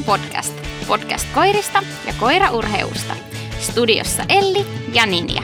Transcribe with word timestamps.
Podcast. 0.00 0.54
Podcast 0.88 1.26
koirista 1.34 1.82
ja 2.06 2.12
koiraurheusta. 2.20 3.16
Studiossa 3.60 4.24
Elli 4.28 4.66
ja 4.92 5.06
Ninja. 5.06 5.42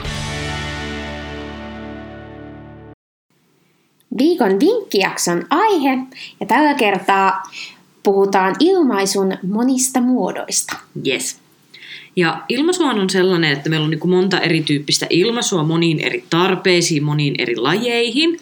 Viikon 4.17 4.59
vinkkijakson 4.59 5.45
aihe 5.49 5.97
ja 6.39 6.45
tällä 6.45 6.73
kertaa 6.73 7.43
puhutaan 8.03 8.55
ilmaisun 8.59 9.33
monista 9.47 10.01
muodoista. 10.01 10.77
Yes. 11.07 11.39
Ja 12.15 12.43
ilmaisuhan 12.49 12.99
on 12.99 13.09
sellainen, 13.09 13.51
että 13.51 13.69
meillä 13.69 13.83
on 13.83 13.91
niin 13.91 14.09
monta 14.09 14.39
erityyppistä 14.39 15.07
ilmaisua 15.09 15.63
moniin 15.63 15.99
eri 15.99 16.23
tarpeisiin, 16.29 17.03
moniin 17.03 17.35
eri 17.37 17.55
lajeihin. 17.55 18.39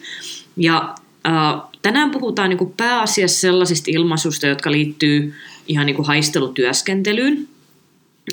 Ja 0.56 0.94
äh, 1.26 1.62
tänään 1.82 2.10
puhutaan 2.10 2.50
niin 2.50 2.72
pääasiassa 2.76 3.40
sellaisista 3.40 3.90
ilmaisuista, 3.90 4.46
jotka 4.46 4.72
liittyy 4.72 5.34
ihan 5.68 5.86
niin 5.86 6.04
haistelutyöskentelyyn. 6.04 7.48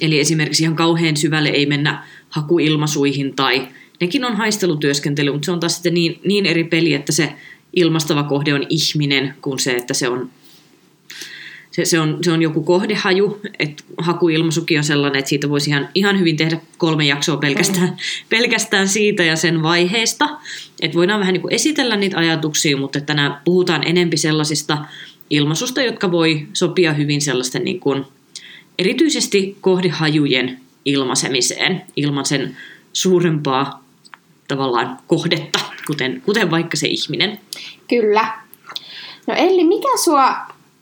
Eli 0.02 0.20
esimerkiksi 0.20 0.64
ihan 0.64 0.76
kauhean 0.76 1.18
syvälle 1.18 1.50
ei 1.50 1.66
mennä 1.66 2.04
hakuilmaisuihin 2.30 3.36
tai 3.36 3.68
nekin 4.02 4.26
on 4.26 4.36
haistelutyöskentely, 4.36 5.32
mutta 5.32 5.46
se 5.46 5.52
on 5.52 5.60
taas 5.60 5.74
sitten 5.74 5.94
niin, 5.94 6.20
niin 6.24 6.46
eri 6.46 6.64
peli, 6.64 6.94
että 6.94 7.12
se 7.12 7.34
ilmastava 7.74 8.24
kohde 8.24 8.54
on 8.54 8.66
ihminen 8.70 9.34
kuin 9.42 9.60
se, 9.60 9.72
että 9.72 9.94
se 9.94 10.10
on 10.10 10.30
se, 11.76 11.86
se, 11.86 12.00
on, 12.00 12.18
se 12.22 12.32
on 12.32 12.42
joku 12.42 12.64
kohdehaju, 12.64 13.42
että 13.60 13.84
hakuilmaisukin 13.98 14.78
on 14.78 14.84
sellainen, 14.84 15.20
että 15.20 15.30
siitä 15.30 15.50
voisi 15.50 15.70
ihan, 15.70 15.90
ihan 15.96 16.20
hyvin 16.20 16.38
tehdä 16.38 16.60
kolme 16.78 17.06
jaksoa 17.06 17.38
pelkästään, 17.38 17.88
mm. 17.88 17.96
pelkästään 18.30 18.88
siitä 18.88 19.24
ja 19.24 19.36
sen 19.36 19.64
vaiheesta. 19.64 20.30
Että 20.82 20.98
voidaan 20.98 21.20
vähän 21.20 21.34
niin 21.34 21.42
kuin 21.42 21.54
esitellä 21.54 21.96
niitä 21.96 22.18
ajatuksia, 22.18 22.78
mutta 22.78 23.02
tänään 23.02 23.38
puhutaan 23.46 23.88
enempi 23.88 24.18
sellaisista 24.18 24.78
ilmaisusta, 25.30 25.82
jotka 25.82 26.12
voi 26.12 26.48
sopia 26.54 26.94
hyvin 26.94 27.22
sellaisten 27.22 27.64
niin 27.64 27.80
kuin, 27.80 28.06
erityisesti 28.80 29.58
kohdehajujen 29.62 30.60
ilmaisemiseen 30.86 31.82
ilman 31.96 32.26
sen 32.26 32.58
suurempaa 32.94 33.84
tavallaan 34.48 35.00
kohdetta, 35.08 35.60
kuten, 35.88 36.22
kuten 36.26 36.52
vaikka 36.52 36.78
se 36.78 36.88
ihminen. 36.88 37.40
Kyllä. 37.88 38.34
No 39.28 39.34
Elli, 39.34 39.64
mikä 39.64 39.98
sua 40.04 40.36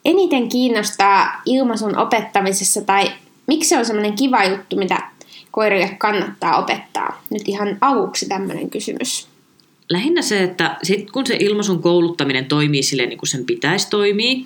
eniten 0.05 0.49
kiinnostaa 0.49 1.41
ilmaisun 1.45 1.97
opettamisessa 1.97 2.81
tai 2.81 3.11
miksi 3.47 3.69
se 3.69 3.77
on 3.77 3.85
semmoinen 3.85 4.13
kiva 4.13 4.43
juttu, 4.43 4.75
mitä 4.75 4.99
koirille 5.51 5.95
kannattaa 5.97 6.57
opettaa? 6.57 7.23
Nyt 7.29 7.41
ihan 7.47 7.77
aluksi 7.81 8.27
tämmöinen 8.27 8.69
kysymys. 8.69 9.32
Lähinnä 9.89 10.21
se, 10.21 10.43
että 10.43 10.77
sit 10.83 11.11
kun 11.11 11.27
se 11.27 11.37
ilmaisun 11.39 11.81
kouluttaminen 11.81 12.45
toimii 12.45 12.83
sille 12.83 13.05
niin 13.05 13.17
kuin 13.17 13.29
sen 13.29 13.45
pitäisi 13.45 13.89
toimia, 13.89 14.45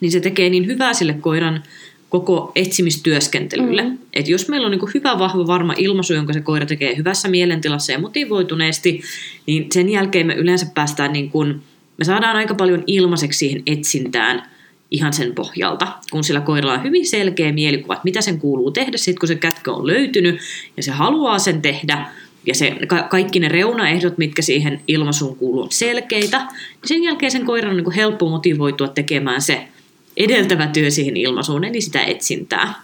niin 0.00 0.12
se 0.12 0.20
tekee 0.20 0.50
niin 0.50 0.66
hyvää 0.66 0.94
sille 0.94 1.12
koiran 1.12 1.62
koko 2.08 2.52
etsimistyöskentelylle. 2.54 3.82
Mm. 3.82 3.98
Et 4.12 4.28
jos 4.28 4.48
meillä 4.48 4.64
on 4.64 4.70
niin 4.70 4.90
hyvä, 4.94 5.18
vahva, 5.18 5.46
varma 5.46 5.74
ilmaisu, 5.76 6.14
jonka 6.14 6.32
se 6.32 6.40
koira 6.40 6.66
tekee 6.66 6.96
hyvässä 6.96 7.28
mielentilassa 7.28 7.92
ja 7.92 7.98
motivoituneesti, 7.98 9.02
niin 9.46 9.66
sen 9.72 9.88
jälkeen 9.88 10.26
me 10.26 10.34
yleensä 10.34 10.66
päästään 10.74 11.12
niin 11.12 11.30
kuin, 11.30 11.62
me 11.96 12.04
saadaan 12.04 12.36
aika 12.36 12.54
paljon 12.54 12.84
ilmaiseksi 12.86 13.38
siihen 13.38 13.62
etsintään 13.66 14.42
ihan 14.90 15.12
sen 15.12 15.34
pohjalta, 15.34 15.92
kun 16.10 16.24
sillä 16.24 16.40
koiralla 16.40 16.74
on 16.74 16.84
hyvin 16.84 17.06
selkeä 17.06 17.52
mielikuva, 17.52 17.94
että 17.94 18.04
mitä 18.04 18.20
sen 18.20 18.40
kuuluu 18.40 18.70
tehdä 18.70 18.96
sitten, 18.96 19.20
kun 19.20 19.28
se 19.28 19.34
kätkö 19.34 19.72
on 19.72 19.86
löytynyt 19.86 20.40
ja 20.76 20.82
se 20.82 20.90
haluaa 20.90 21.38
sen 21.38 21.62
tehdä, 21.62 22.06
ja 22.46 22.54
se, 22.54 22.76
ka- 22.86 23.02
kaikki 23.02 23.40
ne 23.40 23.48
reunaehdot, 23.48 24.18
mitkä 24.18 24.42
siihen 24.42 24.80
ilmaisuun 24.88 25.36
kuuluu, 25.36 25.62
on 25.62 25.72
selkeitä, 25.72 26.38
niin 26.38 26.48
sen 26.84 27.02
jälkeen 27.02 27.32
sen 27.32 27.46
koiran 27.46 27.70
on 27.70 27.76
niin 27.76 27.84
kuin 27.84 27.94
helppo 27.94 28.28
motivoitua 28.28 28.88
tekemään 28.88 29.42
se 29.42 29.68
edeltävä 30.16 30.66
työ 30.66 30.90
siihen 30.90 31.16
ilmaisuun, 31.16 31.64
eli 31.64 31.80
sitä 31.80 32.02
etsintää. 32.02 32.74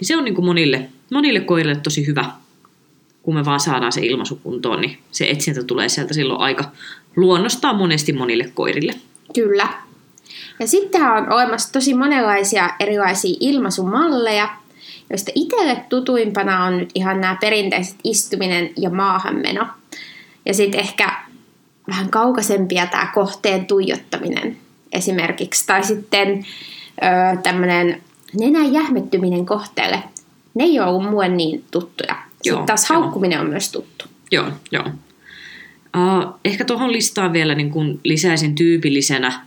Niin 0.00 0.06
se 0.06 0.16
on 0.16 0.24
niin 0.24 0.34
kuin 0.34 0.44
monille, 0.44 0.88
monille 1.10 1.40
koirille 1.40 1.76
tosi 1.76 2.06
hyvä, 2.06 2.24
kun 3.22 3.34
me 3.34 3.44
vaan 3.44 3.60
saadaan 3.60 3.92
se 3.92 4.00
ilmaisu 4.00 4.36
kuntoon, 4.36 4.80
niin 4.80 4.98
se 5.10 5.30
etsintä 5.30 5.62
tulee 5.62 5.88
sieltä 5.88 6.14
silloin 6.14 6.40
aika 6.40 6.64
luonnostaan 7.16 7.76
monesti 7.76 8.12
monille 8.12 8.50
koirille. 8.54 8.94
Kyllä. 9.34 9.68
Ja 10.60 10.66
sitten 10.66 11.02
on 11.02 11.32
olemassa 11.32 11.72
tosi 11.72 11.94
monenlaisia 11.94 12.70
erilaisia 12.80 13.36
ilmaisumalleja, 13.40 14.48
joista 15.12 15.32
itselle 15.34 15.76
tutuimpana 15.88 16.64
on 16.64 16.78
nyt 16.78 16.90
ihan 16.94 17.20
nämä 17.20 17.36
perinteiset 17.40 17.96
istuminen 18.04 18.70
ja 18.76 18.90
maahanmeno. 18.90 19.66
Ja 20.46 20.54
sitten 20.54 20.80
ehkä 20.80 21.12
vähän 21.88 22.10
kaukaisempia 22.10 22.86
tämä 22.86 23.10
kohteen 23.14 23.66
tuijottaminen 23.66 24.56
esimerkiksi. 24.92 25.66
Tai 25.66 25.84
sitten 25.84 26.46
tämmöinen 27.42 28.02
nenän 28.38 28.72
jähmettyminen 28.72 29.46
kohteelle. 29.46 30.02
Ne 30.54 30.64
ei 30.64 30.80
ole 30.80 31.10
mulle 31.10 31.28
niin 31.28 31.64
tuttuja. 31.70 32.14
Joo, 32.14 32.56
sitten 32.56 32.66
taas 32.66 32.88
haukkuminen 32.88 33.40
on 33.40 33.48
myös 33.48 33.72
tuttu. 33.72 34.04
Joo, 34.30 34.46
joo. 34.72 34.84
Uh, 35.96 36.34
ehkä 36.44 36.64
tuohon 36.64 36.92
listaan 36.92 37.32
vielä 37.32 37.54
niin 37.54 37.70
kun 37.70 38.00
lisäisin 38.04 38.54
tyypillisenä 38.54 39.40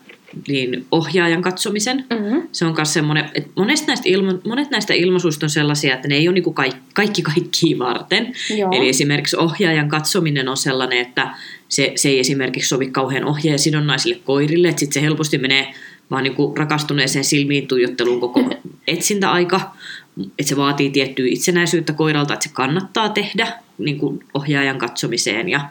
niin 0.47 0.85
ohjaajan 0.91 1.41
katsomisen. 1.41 2.05
Mm-hmm. 2.09 2.47
Se 2.51 2.65
on 2.65 2.73
myös 2.77 2.93
semmoinen, 2.93 3.29
että 3.33 3.49
monet 3.55 3.87
näistä, 3.87 4.09
ilma, 4.09 4.33
monet 4.47 4.69
näistä 4.69 4.93
ilmaisuista 4.93 5.45
on 5.45 5.49
sellaisia, 5.49 5.95
että 5.95 6.07
ne 6.07 6.15
ei 6.15 6.27
ole 6.27 6.33
niin 6.33 6.53
kaikki, 6.53 6.79
kaikki 6.93 7.21
kaikkiin 7.21 7.79
varten. 7.79 8.33
Joo. 8.57 8.71
Eli 8.71 8.89
esimerkiksi 8.89 9.37
ohjaajan 9.37 9.89
katsominen 9.89 10.47
on 10.47 10.57
sellainen, 10.57 10.99
että 10.99 11.35
se, 11.69 11.91
se 11.95 12.09
ei 12.09 12.19
esimerkiksi 12.19 12.69
sovi 12.69 12.87
kauhean 12.91 13.25
ohjaajasidonnaisille 13.25 14.19
koirille, 14.23 14.67
että 14.67 14.79
sitten 14.79 14.93
se 14.93 15.01
helposti 15.01 15.37
menee 15.37 15.73
vaan 16.11 16.23
niin 16.23 16.35
kuin 16.35 16.57
rakastuneeseen 16.57 17.25
silmiin 17.25 17.67
tuijotteluun 17.67 18.19
koko 18.19 18.49
etsintäaika. 18.87 19.75
Että 20.17 20.49
se 20.49 20.57
vaatii 20.57 20.89
tiettyä 20.89 21.25
itsenäisyyttä 21.29 21.93
koiralta, 21.93 22.33
että 22.33 22.47
se 22.47 22.53
kannattaa 22.53 23.09
tehdä 23.09 23.47
niin 23.77 23.97
kuin 23.97 24.23
ohjaajan 24.33 24.77
katsomiseen. 24.77 25.49
Ja 25.49 25.69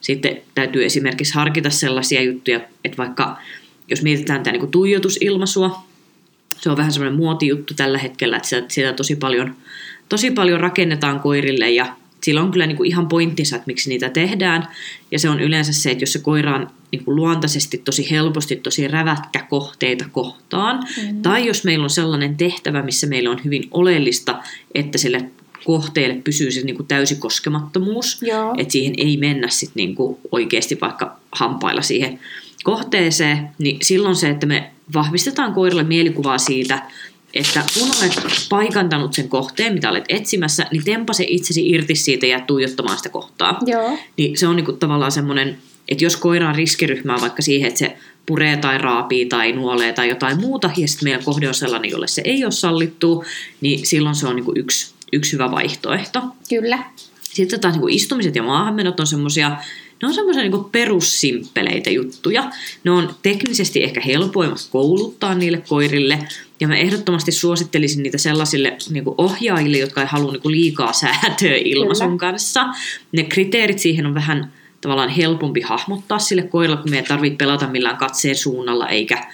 sitten 0.00 0.40
täytyy 0.54 0.84
esimerkiksi 0.84 1.34
harkita 1.34 1.70
sellaisia 1.70 2.22
juttuja, 2.22 2.60
että 2.84 2.96
vaikka 2.98 3.38
jos 3.92 4.02
mietitään 4.02 4.42
tätä 4.42 4.58
niin 4.58 4.70
tuijotusilmaisua, 4.70 5.82
se 6.60 6.70
on 6.70 6.76
vähän 6.76 6.92
semmoinen 6.92 7.18
muotijuttu 7.18 7.74
tällä 7.74 7.98
hetkellä, 7.98 8.36
että 8.36 8.48
sitä, 8.48 8.64
sitä 8.68 8.92
tosi, 8.92 9.16
paljon, 9.16 9.54
tosi 10.08 10.30
paljon 10.30 10.60
rakennetaan 10.60 11.20
koirille 11.20 11.70
ja 11.70 11.96
sillä 12.22 12.42
on 12.42 12.50
kyllä 12.50 12.66
niin 12.66 12.76
kuin 12.76 12.88
ihan 12.88 13.08
pointtinsa, 13.08 13.56
että 13.56 13.66
miksi 13.66 13.88
niitä 13.88 14.08
tehdään. 14.08 14.68
Ja 15.10 15.18
se 15.18 15.28
on 15.28 15.40
yleensä 15.40 15.72
se, 15.72 15.90
että 15.90 16.02
jos 16.02 16.12
se 16.12 16.18
koira 16.18 16.54
on 16.54 16.70
niin 16.92 17.04
kuin 17.04 17.16
luontaisesti 17.16 17.78
tosi 17.78 18.10
helposti 18.10 18.56
tosi 18.56 18.88
rävätkä 18.88 19.46
kohteita 19.50 20.04
kohtaan, 20.12 20.84
mm. 21.02 21.22
tai 21.22 21.46
jos 21.46 21.64
meillä 21.64 21.84
on 21.84 21.90
sellainen 21.90 22.36
tehtävä, 22.36 22.82
missä 22.82 23.06
meillä 23.06 23.30
on 23.30 23.40
hyvin 23.44 23.68
oleellista, 23.70 24.42
että 24.74 24.98
sille 24.98 25.24
kohteelle 25.64 26.14
pysyy 26.24 26.50
se 26.50 26.60
niin 26.60 26.76
kuin 26.76 26.86
täysi 26.86 27.14
koskemattomuus, 27.14 28.22
Joo. 28.22 28.54
että 28.58 28.72
siihen 28.72 28.94
ei 28.96 29.16
mennä 29.16 29.48
sit 29.48 29.70
niin 29.74 29.94
kuin 29.94 30.18
oikeasti 30.32 30.78
vaikka 30.80 31.16
hampailla 31.32 31.82
siihen 31.82 32.20
kohteeseen, 32.62 33.48
niin 33.58 33.78
silloin 33.82 34.16
se, 34.16 34.30
että 34.30 34.46
me 34.46 34.70
vahvistetaan 34.94 35.54
koiralle 35.54 35.82
mielikuvaa 35.82 36.38
siitä, 36.38 36.82
että 37.34 37.64
kun 37.74 37.88
olet 38.00 38.12
paikantanut 38.48 39.14
sen 39.14 39.28
kohteen, 39.28 39.74
mitä 39.74 39.90
olet 39.90 40.04
etsimässä, 40.08 40.66
niin 40.70 40.84
tempa 40.84 41.12
se 41.12 41.24
itsesi 41.28 41.68
irti 41.68 41.94
siitä 41.94 42.26
ja 42.26 42.40
tuijottamaan 42.40 42.96
sitä 42.96 43.08
kohtaa. 43.08 43.58
Joo. 43.66 43.98
Niin 44.16 44.38
se 44.38 44.46
on 44.46 44.56
niinku 44.56 44.72
tavallaan 44.72 45.12
semmoinen, 45.12 45.58
että 45.88 46.04
jos 46.04 46.16
koira 46.16 46.48
on 46.48 46.54
riskiryhmää 46.54 47.20
vaikka 47.20 47.42
siihen, 47.42 47.68
että 47.68 47.78
se 47.78 47.96
puree 48.26 48.56
tai 48.56 48.78
raapii 48.78 49.26
tai 49.26 49.52
nuolee 49.52 49.92
tai 49.92 50.08
jotain 50.08 50.40
muuta, 50.40 50.70
ja 50.76 50.88
sitten 50.88 51.06
meidän 51.06 51.24
kohde 51.24 51.48
on 51.48 51.54
sellainen, 51.54 51.90
jolle 51.90 52.08
se 52.08 52.22
ei 52.24 52.44
ole 52.44 52.52
sallittu, 52.52 53.24
niin 53.60 53.86
silloin 53.86 54.14
se 54.14 54.26
on 54.26 54.36
niinku 54.36 54.52
yksi, 54.56 54.94
yksi 55.12 55.32
hyvä 55.32 55.50
vaihtoehto. 55.50 56.22
Kyllä. 56.48 56.78
Sitten 57.20 57.60
taas 57.60 57.74
niinku 57.74 57.88
istumiset 57.88 58.36
ja 58.36 58.42
maahanmenot 58.42 59.00
on 59.00 59.06
semmoisia, 59.06 59.56
ne 60.02 60.08
on 60.08 60.14
semmoisia 60.14 60.42
niin 60.42 60.64
perussimppeleitä 60.72 61.90
juttuja. 61.90 62.50
Ne 62.84 62.90
on 62.90 63.14
teknisesti 63.22 63.82
ehkä 63.82 64.00
helpoimmat 64.00 64.68
kouluttaa 64.70 65.34
niille 65.34 65.62
koirille, 65.68 66.18
ja 66.60 66.68
mä 66.68 66.76
ehdottomasti 66.76 67.32
suosittelisin 67.32 68.02
niitä 68.02 68.18
sellaisille 68.18 68.76
niin 68.90 69.04
ohjaajille, 69.18 69.78
jotka 69.78 70.00
ei 70.00 70.06
halua 70.10 70.32
niin 70.32 70.42
liikaa 70.44 70.92
säätöä 70.92 71.56
ilmaisun 71.64 72.06
Kyllä. 72.06 72.18
kanssa. 72.18 72.66
Ne 73.12 73.22
kriteerit 73.22 73.78
siihen 73.78 74.06
on 74.06 74.14
vähän 74.14 74.52
tavallaan 74.80 75.08
helpompi 75.08 75.60
hahmottaa 75.60 76.18
sille 76.18 76.42
koiralle, 76.42 76.82
kun 76.82 76.90
meidän 76.90 77.08
tarvitsee 77.08 77.36
pelata 77.36 77.66
millään 77.68 77.96
katseen 77.96 78.36
suunnalla, 78.36 78.88
eikä 78.88 79.26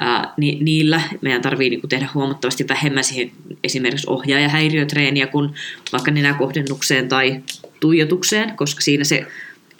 ää, 0.00 0.34
ni, 0.36 0.58
niillä 0.60 1.02
meidän 1.20 1.42
tarvii 1.42 1.70
niinku 1.70 1.86
tehdä 1.86 2.08
huomattavasti 2.14 2.68
vähemmän 2.68 3.04
siihen 3.04 3.30
esimerkiksi 3.64 4.10
ohjaajahäiriötreeniä 4.10 5.26
kuin 5.26 5.50
vaikka 5.92 6.10
nenäkohdennukseen 6.10 7.08
tai 7.08 7.42
tuijotukseen, 7.80 8.56
koska 8.56 8.80
siinä 8.80 9.04
se 9.04 9.26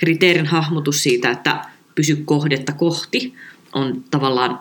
kriteerin 0.04 0.46
hahmotus 0.46 1.02
siitä, 1.02 1.30
että 1.30 1.64
pysy 1.94 2.22
kohdetta 2.24 2.72
kohti, 2.72 3.34
on 3.72 4.04
tavallaan 4.10 4.60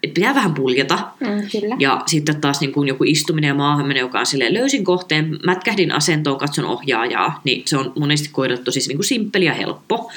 pitää 0.00 0.34
vähän 0.34 0.54
puljata. 0.54 0.98
Mm, 1.20 1.26
kyllä. 1.60 1.76
Ja 1.78 2.02
sitten 2.06 2.40
taas 2.40 2.60
niin 2.60 2.72
kuin 2.72 2.88
joku 2.88 3.04
istuminen 3.04 3.48
ja 3.48 3.54
maahan 3.54 3.96
joka 3.96 4.18
on 4.18 4.26
silleen 4.26 4.54
löysin 4.54 4.84
kohteen, 4.84 5.38
mätkähdin 5.46 5.92
asentoon, 5.92 6.38
katson 6.38 6.64
ohjaajaa, 6.64 7.40
niin 7.44 7.62
se 7.66 7.76
on 7.76 7.92
monesti 7.98 8.28
koiralle 8.32 8.62
tosi 8.62 8.80
niin 8.88 8.96
kuin 8.96 9.06
simppeli 9.06 9.44
ja 9.44 9.54
helppo. 9.54 10.10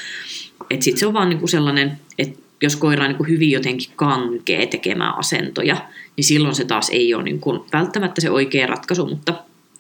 Että 0.70 0.84
sitten 0.84 1.00
se 1.00 1.08
on 1.08 1.14
vaan 1.14 1.30
niin 1.30 1.40
kuin 1.40 1.50
sellainen, 1.50 2.00
että 2.18 2.40
jos 2.62 2.76
koira 2.76 3.04
on 3.04 3.10
niin 3.10 3.18
kuin 3.18 3.30
hyvin 3.30 3.52
jotenkin 3.52 3.90
kankee 3.96 4.66
tekemään 4.66 5.18
asentoja, 5.18 5.78
niin 6.16 6.26
silloin 6.26 6.56
se 6.56 6.66
taas 6.66 6.90
ei 6.90 7.14
ole 7.14 7.24
niin 7.24 7.40
kuin 7.40 7.60
välttämättä 7.74 8.22
se 8.22 8.30
oikea 8.30 8.68
ratkaisu, 8.68 9.06
mutta 9.06 9.34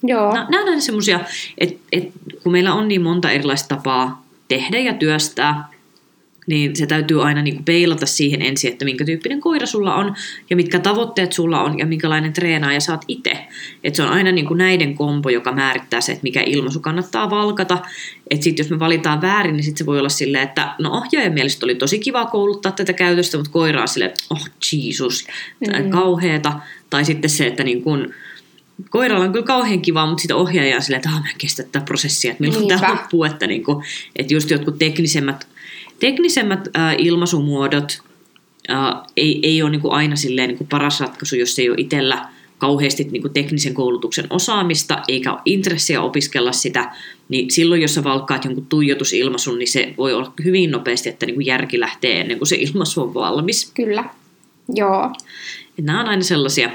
Joo. 0.03 0.33
nämä 0.33 0.71
on 0.71 0.81
semmoisia, 0.81 1.19
että, 1.57 1.79
että 1.91 2.19
kun 2.43 2.51
meillä 2.51 2.73
on 2.73 2.87
niin 2.87 3.01
monta 3.01 3.31
erilaista 3.31 3.75
tapaa 3.75 4.26
tehdä 4.47 4.79
ja 4.79 4.93
työstää, 4.93 5.69
niin 6.47 6.75
se 6.75 6.85
täytyy 6.85 7.23
aina 7.23 7.41
niin 7.41 7.55
kuin 7.55 7.65
peilata 7.65 8.05
siihen 8.05 8.41
ensin, 8.41 8.71
että 8.71 8.85
minkä 8.85 9.05
tyyppinen 9.05 9.39
koira 9.39 9.65
sulla 9.65 9.95
on 9.95 10.15
ja 10.49 10.55
mitkä 10.55 10.79
tavoitteet 10.79 11.33
sulla 11.33 11.63
on 11.63 11.79
ja 11.79 11.85
minkälainen 11.85 12.33
treenaaja 12.33 12.79
saat 12.79 13.05
itse. 13.07 13.47
Että 13.83 13.97
se 13.97 14.03
on 14.03 14.09
aina 14.09 14.31
niin 14.31 14.45
kuin 14.45 14.57
näiden 14.57 14.95
kompo, 14.95 15.29
joka 15.29 15.51
määrittää 15.51 16.01
se, 16.01 16.11
että 16.11 16.23
mikä 16.23 16.41
ilmaisu 16.41 16.79
kannattaa 16.79 17.29
valkata. 17.29 17.77
Että 18.29 18.43
sitten 18.43 18.63
jos 18.63 18.71
me 18.71 18.79
valitaan 18.79 19.21
väärin, 19.21 19.55
niin 19.55 19.63
sitten 19.63 19.77
se 19.77 19.85
voi 19.85 19.99
olla 19.99 20.09
silleen, 20.09 20.43
että 20.43 20.75
no 20.79 20.91
ohjaajan 20.91 21.33
mielestä 21.33 21.65
oli 21.65 21.75
tosi 21.75 21.99
kiva 21.99 22.25
kouluttaa 22.25 22.71
tätä 22.71 22.93
käytöstä, 22.93 23.37
mutta 23.37 23.51
koira 23.51 23.81
on 23.81 23.87
silleen, 23.87 24.11
että 24.11 24.23
oh 24.29 24.49
Jeesus, 24.71 25.27
mm. 25.59 25.89
kauheeta. 25.89 26.53
Tai 26.89 27.05
sitten 27.05 27.29
se, 27.29 27.47
että 27.47 27.63
niin 27.63 27.81
kuin, 27.81 28.13
koiralla 28.89 29.25
on 29.25 29.31
kyllä 29.31 29.45
kauhean 29.45 29.81
kiva, 29.81 30.05
mutta 30.05 30.21
sitä 30.21 30.35
ohjaaja 30.35 30.75
on 30.75 30.81
silleen, 30.81 30.99
että 30.99 31.09
ah, 31.09 31.21
mä 31.21 31.29
en 31.29 31.35
kestä 31.37 31.63
tätä 31.63 31.85
prosessia, 31.85 32.31
että 32.31 32.43
milloin 32.43 32.67
tämä 32.67 32.91
loppuu, 32.91 33.23
että, 33.23 33.47
niin 33.47 33.63
kuin, 33.63 33.83
että 34.15 34.33
just 34.33 34.49
jotkut 34.49 34.79
teknisemmät 34.79 35.47
teknisemmät 35.99 36.67
äh, 36.77 36.95
ilmaisumuodot 36.97 38.01
äh, 38.69 38.77
ei, 39.17 39.39
ei 39.43 39.61
ole 39.61 39.69
niin 39.69 39.81
kuin 39.81 39.93
aina 39.93 40.15
silleen 40.15 40.47
niin 40.47 40.57
kuin 40.57 40.67
paras 40.67 40.99
ratkaisu, 40.99 41.35
jos 41.35 41.59
ei 41.59 41.69
ole 41.69 41.77
itsellä 41.79 42.25
kauheasti 42.57 43.03
niin 43.03 43.21
kuin 43.21 43.33
teknisen 43.33 43.73
koulutuksen 43.73 44.25
osaamista 44.29 45.01
eikä 45.07 45.31
ole 45.31 45.41
intressiä 45.45 46.01
opiskella 46.01 46.51
sitä, 46.51 46.91
niin 47.29 47.51
silloin 47.51 47.81
jos 47.81 47.95
sä 47.95 48.03
valkkaat 48.03 48.45
jonkun 48.45 48.65
tuijotusilmaisun, 48.65 49.59
niin 49.59 49.67
se 49.67 49.93
voi 49.97 50.13
olla 50.13 50.33
hyvin 50.45 50.71
nopeasti, 50.71 51.09
että 51.09 51.25
niin 51.25 51.35
kuin 51.35 51.45
järki 51.45 51.79
lähtee 51.79 52.21
ennen 52.21 52.37
kuin 52.37 52.47
se 52.47 52.55
ilmaisu 52.55 53.01
on 53.01 53.13
valmis. 53.13 53.71
Kyllä, 53.73 54.03
joo. 54.75 55.13
Et 55.79 55.85
nämä 55.85 56.01
on 56.01 56.07
aina 56.07 56.23
sellaisia 56.23 56.69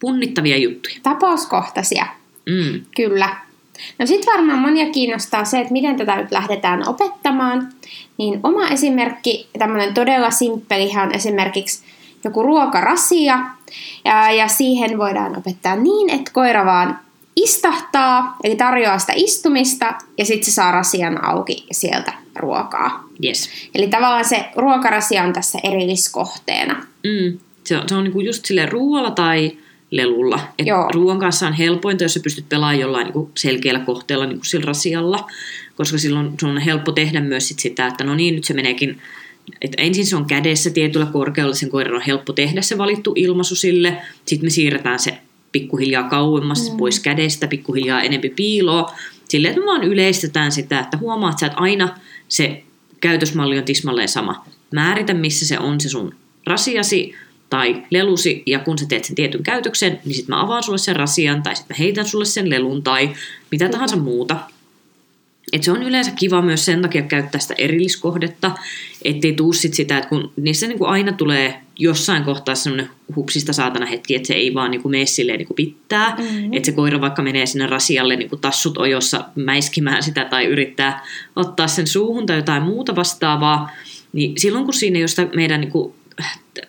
punnittavia 0.00 0.56
juttuja. 0.56 0.94
Tapauskohtaisia, 1.02 2.06
Mm. 2.46 2.80
kyllä. 2.96 3.36
No 3.98 4.06
sitten 4.06 4.32
varmaan 4.34 4.58
monia 4.58 4.90
kiinnostaa 4.92 5.44
se, 5.44 5.60
että 5.60 5.72
miten 5.72 5.96
tätä 5.96 6.16
nyt 6.16 6.32
lähdetään 6.32 6.88
opettamaan. 6.88 7.68
Niin 8.18 8.40
oma 8.42 8.68
esimerkki, 8.68 9.48
tämmöinen 9.58 9.94
todella 9.94 10.30
simppelihän 10.30 11.08
on 11.08 11.14
esimerkiksi 11.14 11.82
joku 12.24 12.42
ruokarasia. 12.42 13.38
Ja, 14.04 14.30
ja 14.30 14.48
siihen 14.48 14.98
voidaan 14.98 15.38
opettaa 15.38 15.76
niin, 15.76 16.10
että 16.10 16.30
koira 16.34 16.66
vaan 16.66 16.98
istahtaa, 17.36 18.36
eli 18.44 18.56
tarjoaa 18.56 18.98
sitä 18.98 19.12
istumista, 19.16 19.94
ja 20.18 20.24
sitten 20.24 20.44
se 20.44 20.50
saa 20.52 20.72
rasian 20.72 21.24
auki 21.24 21.66
sieltä 21.72 22.12
ruokaa. 22.36 23.04
Yes. 23.24 23.50
Eli 23.74 23.88
tavallaan 23.88 24.24
se 24.24 24.44
ruokarasia 24.56 25.22
on 25.22 25.32
tässä 25.32 25.58
erilliskohteena. 25.64 26.74
Mm. 27.04 27.38
Se 27.64 27.76
on, 27.76 27.88
se 27.88 27.94
on 27.94 28.04
niinku 28.04 28.20
just 28.20 28.44
sille 28.44 28.66
ruoalla 28.66 29.10
tai 29.10 29.56
lelulla. 29.90 30.40
Et 30.58 30.66
Joo. 30.66 30.88
ruoan 30.94 31.18
kanssa 31.18 31.46
on 31.46 31.52
helpointa, 31.52 32.04
jos 32.04 32.14
sä 32.14 32.20
pystyt 32.20 32.48
pelaamaan 32.48 32.80
jollain 32.80 33.04
niinku 33.04 33.30
selkeällä 33.36 33.80
kohteella 33.80 34.26
niinku 34.26 34.44
sillä 34.44 34.66
rasialla, 34.66 35.26
koska 35.76 35.98
silloin 35.98 36.32
sun 36.40 36.50
on 36.50 36.58
helppo 36.58 36.92
tehdä 36.92 37.20
myös 37.20 37.48
sit 37.48 37.58
sitä, 37.58 37.86
että 37.86 38.04
no 38.04 38.14
niin, 38.14 38.34
nyt 38.34 38.44
se 38.44 38.54
meneekin 38.54 39.00
että 39.60 39.82
ensin 39.82 40.06
se 40.06 40.16
on 40.16 40.24
kädessä 40.24 40.70
tietyllä 40.70 41.06
korkeudella, 41.06 41.54
sen 41.54 41.70
koiran 41.70 41.94
on 41.94 42.02
helppo 42.02 42.32
tehdä 42.32 42.62
se 42.62 42.78
valittu 42.78 43.12
ilmaisu 43.16 43.54
sille, 43.54 43.96
sitten 44.26 44.46
me 44.46 44.50
siirretään 44.50 44.98
se 44.98 45.18
pikkuhiljaa 45.52 46.08
kauemmas 46.08 46.70
mm. 46.70 46.76
pois 46.76 47.00
kädestä, 47.00 47.46
pikkuhiljaa 47.46 48.02
enempi 48.02 48.28
piiloa, 48.28 48.94
silleen, 49.28 49.50
että 49.50 49.60
me 49.60 49.66
vaan 49.66 49.84
yleistetään 49.84 50.52
sitä, 50.52 50.80
että 50.80 50.98
huomaat 50.98 51.38
sä, 51.38 51.46
että 51.46 51.58
aina 51.58 51.98
se 52.28 52.62
käytösmalli 53.00 53.58
on 53.58 53.64
tismalleen 53.64 54.08
sama. 54.08 54.44
Määritä, 54.74 55.14
missä 55.14 55.46
se 55.46 55.58
on 55.58 55.80
se 55.80 55.88
sun 55.88 56.14
rasiasi 56.46 57.14
tai 57.50 57.82
lelusi, 57.90 58.42
ja 58.46 58.58
kun 58.58 58.78
sä 58.78 58.86
teet 58.88 59.04
sen 59.04 59.16
tietyn 59.16 59.42
käytöksen, 59.42 60.00
niin 60.04 60.14
sitten 60.14 60.34
mä 60.34 60.42
avaan 60.42 60.62
sulle 60.62 60.78
sen 60.78 60.96
rasian, 60.96 61.42
tai 61.42 61.56
sitten 61.56 61.76
mä 61.76 61.84
heitän 61.84 62.04
sulle 62.04 62.24
sen 62.24 62.50
lelun, 62.50 62.82
tai 62.82 63.10
mitä 63.50 63.68
tahansa 63.68 63.96
muuta. 63.96 64.36
Et 65.52 65.62
se 65.62 65.72
on 65.72 65.82
yleensä 65.82 66.10
kiva 66.10 66.42
myös 66.42 66.64
sen 66.64 66.82
takia 66.82 67.02
käyttää 67.02 67.40
sitä 67.40 67.54
erilliskohdetta, 67.58 68.50
ettei 69.04 69.32
tuu 69.32 69.52
sit 69.52 69.74
sitä, 69.74 69.98
että 69.98 70.08
kun 70.08 70.32
niissä 70.36 70.66
niinku 70.66 70.84
aina 70.84 71.12
tulee 71.12 71.60
jossain 71.78 72.24
kohtaa 72.24 72.54
semmoinen 72.54 72.90
hupsista 73.16 73.52
saatana 73.52 73.86
hetki, 73.86 74.14
että 74.14 74.26
se 74.26 74.34
ei 74.34 74.54
vaan 74.54 74.70
niinku 74.70 74.88
mene 74.88 75.06
silleen 75.06 75.38
niinku 75.38 75.54
pitää. 75.54 76.16
Mhm. 76.18 76.52
Että 76.52 76.66
se 76.66 76.72
koira 76.72 77.00
vaikka 77.00 77.22
menee 77.22 77.46
sinne 77.46 77.66
rasialle 77.66 78.16
niinku 78.16 78.36
tassut 78.36 78.78
ojossa 78.78 79.24
mäiskimään 79.34 80.02
sitä 80.02 80.24
tai 80.24 80.44
yrittää 80.44 81.06
ottaa 81.36 81.66
sen 81.66 81.86
suuhun 81.86 82.26
tai 82.26 82.36
jotain 82.36 82.62
muuta 82.62 82.96
vastaavaa, 82.96 83.70
niin 84.12 84.40
silloin 84.40 84.64
kun 84.64 84.74
siinä 84.74 84.96
ei 84.96 85.02
ole 85.02 85.08
sitä 85.08 85.28
meidän 85.34 85.60
niinku 85.60 85.94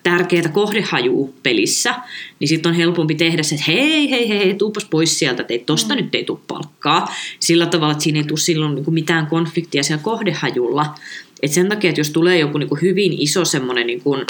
tärkeää 0.02 0.48
kohdehajua 0.48 1.28
pelissä, 1.42 1.94
niin 2.38 2.48
sitten 2.48 2.70
on 2.70 2.76
helpompi 2.76 3.14
tehdä 3.14 3.42
se, 3.42 3.54
että 3.54 3.64
hei, 3.68 4.10
hei, 4.10 4.28
hei, 4.28 4.38
hei 4.38 4.54
tuupas 4.54 4.84
pois 4.84 5.18
sieltä, 5.18 5.44
että 5.48 5.66
tosta 5.66 5.94
mm. 5.94 6.02
nyt 6.02 6.14
ei 6.14 6.24
tule 6.24 6.38
palkkaa. 6.48 7.14
Sillä 7.40 7.66
tavalla, 7.66 7.92
että 7.92 8.04
siinä 8.04 8.18
ei 8.18 8.24
tule 8.24 8.38
silloin 8.38 8.74
niin 8.74 8.84
kuin 8.84 8.94
mitään 8.94 9.26
konfliktia 9.26 9.82
siellä 9.82 10.02
kohdehajulla. 10.02 10.94
Et 11.42 11.52
sen 11.52 11.68
takia, 11.68 11.88
että 11.88 12.00
jos 12.00 12.10
tulee 12.10 12.38
joku 12.38 12.58
niin 12.58 12.68
kuin 12.68 12.80
hyvin 12.80 13.12
iso 13.12 13.44
semmoinen 13.44 13.86
niin 13.86 14.00
kuin 14.00 14.26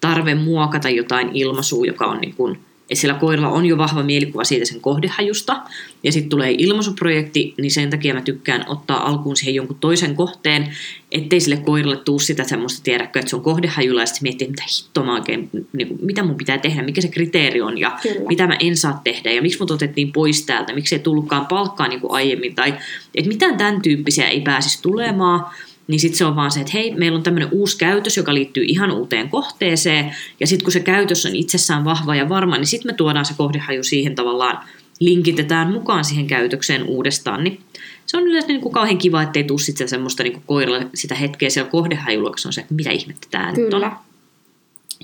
tarve 0.00 0.34
muokata 0.34 0.88
jotain 0.88 1.30
ilmaisua, 1.34 1.86
joka 1.86 2.06
on 2.06 2.20
niin 2.20 2.34
kuin, 2.34 2.58
että 2.90 3.00
sillä 3.00 3.14
koiralla 3.14 3.48
on 3.48 3.66
jo 3.66 3.78
vahva 3.78 4.02
mielikuva 4.02 4.44
siitä 4.44 4.64
sen 4.64 4.80
kohdehajusta, 4.80 5.62
ja 6.02 6.12
sitten 6.12 6.30
tulee 6.30 6.54
ilmaisuprojekti, 6.58 7.54
niin 7.60 7.70
sen 7.70 7.90
takia 7.90 8.14
mä 8.14 8.20
tykkään 8.20 8.64
ottaa 8.68 9.06
alkuun 9.06 9.36
siihen 9.36 9.54
jonkun 9.54 9.76
toisen 9.80 10.14
kohteen, 10.14 10.76
ettei 11.12 11.40
sille 11.40 11.56
koiralle 11.56 11.96
tuu 11.96 12.18
sitä 12.18 12.44
semmoista 12.44 12.82
tiedäkö, 12.82 13.18
että 13.18 13.30
se 13.30 13.36
on 13.36 13.42
kohdehajulla, 13.42 14.00
ja 14.00 14.06
sitten 14.06 14.22
miettii, 14.22 14.48
mitä 14.48 14.62
hittoa 14.78 15.04
mä 15.04 15.14
oikein, 15.14 15.50
niin 15.72 15.88
kuin, 15.88 15.98
mitä 16.02 16.22
mun 16.22 16.36
pitää 16.36 16.58
tehdä, 16.58 16.82
mikä 16.82 17.00
se 17.00 17.08
kriteeri 17.08 17.60
on, 17.60 17.78
ja 17.78 17.98
Kyllä. 18.02 18.26
mitä 18.28 18.46
mä 18.46 18.56
en 18.60 18.76
saa 18.76 19.00
tehdä, 19.04 19.32
ja 19.32 19.42
miksi 19.42 19.58
mut 19.58 19.70
otettiin 19.70 20.12
pois 20.12 20.46
täältä, 20.46 20.74
miksi 20.74 20.94
ei 20.94 20.98
tullutkaan 20.98 21.46
palkkaa 21.46 21.88
niin 21.88 22.00
kuin 22.00 22.12
aiemmin, 22.12 22.54
tai 22.54 22.74
että 23.14 23.28
mitään 23.28 23.56
tämän 23.56 23.82
tyyppisiä 23.82 24.28
ei 24.28 24.40
pääsisi 24.40 24.82
tulemaan, 24.82 25.46
niin 25.90 26.00
sitten 26.00 26.18
se 26.18 26.24
on 26.24 26.36
vaan 26.36 26.50
se, 26.50 26.60
että 26.60 26.72
hei, 26.74 26.94
meillä 26.94 27.16
on 27.16 27.22
tämmöinen 27.22 27.48
uusi 27.52 27.78
käytös, 27.78 28.16
joka 28.16 28.34
liittyy 28.34 28.64
ihan 28.64 28.90
uuteen 28.90 29.28
kohteeseen, 29.28 30.16
ja 30.40 30.46
sitten 30.46 30.64
kun 30.64 30.72
se 30.72 30.80
käytös 30.80 31.26
on 31.26 31.36
itsessään 31.36 31.84
vahva 31.84 32.14
ja 32.14 32.28
varma, 32.28 32.56
niin 32.56 32.66
sitten 32.66 32.92
me 32.92 32.96
tuodaan 32.96 33.24
se 33.24 33.34
kohdehaju 33.36 33.84
siihen 33.84 34.14
tavallaan, 34.14 34.58
linkitetään 35.00 35.72
mukaan 35.72 36.04
siihen 36.04 36.26
käytökseen 36.26 36.84
uudestaan, 36.84 37.44
niin 37.44 37.60
se 38.06 38.16
on 38.16 38.22
yleensä 38.22 38.48
niin 38.48 38.60
kuin 38.60 38.72
kauhean 38.72 38.98
kiva, 38.98 39.22
ettei 39.22 39.44
tule 39.44 39.58
sitten 39.58 39.88
semmoista 39.88 40.22
niin 40.22 40.32
kuin 40.32 40.44
koiralle 40.46 40.86
sitä 40.94 41.14
hetkeä 41.14 41.50
siellä 41.50 41.70
kohdehajulla, 41.70 42.32
se 42.36 42.48
on 42.48 42.52
se, 42.52 42.60
että 42.60 42.74
mitä 42.74 42.90
ihmettä 42.90 43.26
tämä 43.30 43.52
nyt 43.52 43.74
on. 43.74 43.92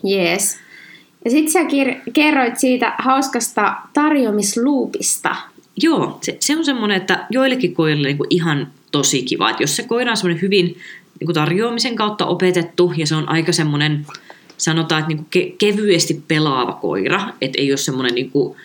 Jees. 0.05 0.59
Ja 1.25 1.31
sitten 1.31 1.52
sä 1.52 1.61
kerroit 2.12 2.59
siitä 2.59 2.95
hauskasta 2.99 3.76
tarjoamisluupista. 3.95 5.37
Joo, 5.83 6.18
se, 6.23 6.37
se 6.40 6.56
on 6.56 6.64
semmoinen, 6.64 6.97
että 6.97 7.26
joillekin 7.30 7.75
koirille 7.75 8.09
niin 8.09 8.18
ihan 8.30 8.73
tosi 8.92 9.23
kiva. 9.23 9.50
Että 9.50 9.62
jos 9.62 9.76
se 9.76 9.83
koira 9.83 10.11
on 10.11 10.16
semmoinen 10.16 10.42
hyvin 10.42 10.64
niin 11.21 11.26
kuin 11.26 11.35
tarjoamisen 11.35 11.97
kautta 11.97 12.26
opetettu 12.26 12.92
ja 12.97 13.06
se 13.06 13.14
on 13.14 13.28
aika 13.28 13.52
semmoinen, 13.52 14.06
sanotaan, 14.56 15.00
että 15.00 15.09
niin 15.09 15.18
kuin 15.18 15.28
ke- 15.37 15.54
kevyesti 15.59 16.23
pelaava 16.28 16.73
koira, 16.73 17.28
että 17.40 17.61
ei 17.61 17.71
ole 17.71 17.76
semmoinen 17.76 18.14
niin 18.14 18.30
kuin, 18.30 18.56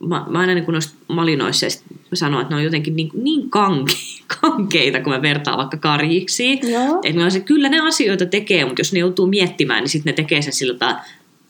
mä, 0.00 0.26
mä 0.28 0.38
aina 0.38 0.54
niin 0.54 0.64
kuin 0.64 0.72
noissa 0.72 0.94
malinoissa 1.08 1.66
sanon, 2.14 2.40
että 2.40 2.54
ne 2.54 2.56
on 2.56 2.64
jotenkin 2.64 2.96
niin, 2.96 3.10
niin 3.14 3.50
kanke, 3.50 3.92
kankeita, 4.40 5.00
kun 5.00 5.12
mä 5.12 5.22
vertaan 5.22 5.58
vaikka 5.58 5.76
karjiksi. 5.76 6.52
Että 6.52 7.30
se, 7.30 7.40
kyllä 7.40 7.68
ne 7.68 7.80
asioita 7.80 8.26
tekee, 8.26 8.64
mutta 8.64 8.80
jos 8.80 8.92
ne 8.92 8.98
joutuu 8.98 9.26
miettimään, 9.26 9.82
niin 9.82 9.88
sitten 9.90 10.10
ne 10.10 10.14
tekee 10.14 10.42
sen 10.42 10.52
sillä 10.52 10.74
tavalla, 10.74 11.00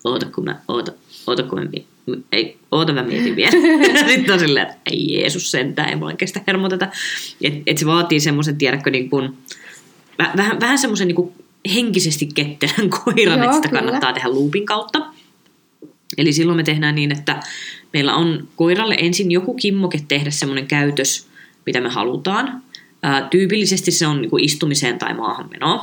oota 0.05 0.27
kun 0.27 0.45
mä, 0.45 0.61
oota, 0.69 0.93
oota 1.27 1.43
kun 1.43 1.59
mä, 1.59 1.65
ei, 2.33 2.59
oota 2.71 2.93
mä 2.93 3.03
mietin 3.03 3.37
vielä. 3.37 3.51
sitten 4.09 4.33
on 4.33 4.41
silleen, 4.41 4.67
että 4.67 4.81
ei 4.91 5.15
Jeesus 5.15 5.51
sentään, 5.51 5.89
ei 5.89 5.97
mulla 5.97 6.13
kestä 6.13 6.41
hermoteta. 6.47 6.89
Että 7.43 7.63
et 7.67 7.79
se 7.79 7.87
vaatii 7.87 8.21
semmoisen, 8.21 8.59
tiedätkö, 8.59 8.91
niin 8.91 9.11
kuin, 9.11 9.33
väh- 10.23 10.37
vähän, 10.37 10.61
vähän 10.61 10.79
semmoisen 10.79 11.09
niin 11.09 11.17
kuin 11.17 11.33
henkisesti 11.75 12.29
ketterän 12.35 12.91
koiran, 13.05 13.39
Joo, 13.39 13.45
että 13.45 13.57
sitä 13.57 13.69
kyllä. 13.69 13.83
kannattaa 13.83 14.13
tehdä 14.13 14.35
loopin 14.35 14.67
kautta. 14.67 15.07
Eli 16.19 16.33
silloin 16.33 16.57
me 16.57 16.63
tehdään 16.63 16.95
niin, 16.95 17.13
että 17.13 17.41
meillä 17.93 18.15
on 18.15 18.49
koiralle 18.57 18.97
ensin 18.99 19.31
joku 19.31 19.55
kimmoke 19.55 20.01
tehdä 20.09 20.31
semmoinen 20.31 20.67
käytös, 20.67 21.27
mitä 21.67 21.81
me 21.81 21.89
halutaan. 21.89 22.63
Ää, 23.03 23.29
tyypillisesti 23.31 23.91
se 23.91 24.07
on 24.07 24.21
niin 24.21 24.31
kuin 24.31 24.45
istumiseen 24.45 24.99
tai 24.99 25.15
maahanmenoon. 25.15 25.81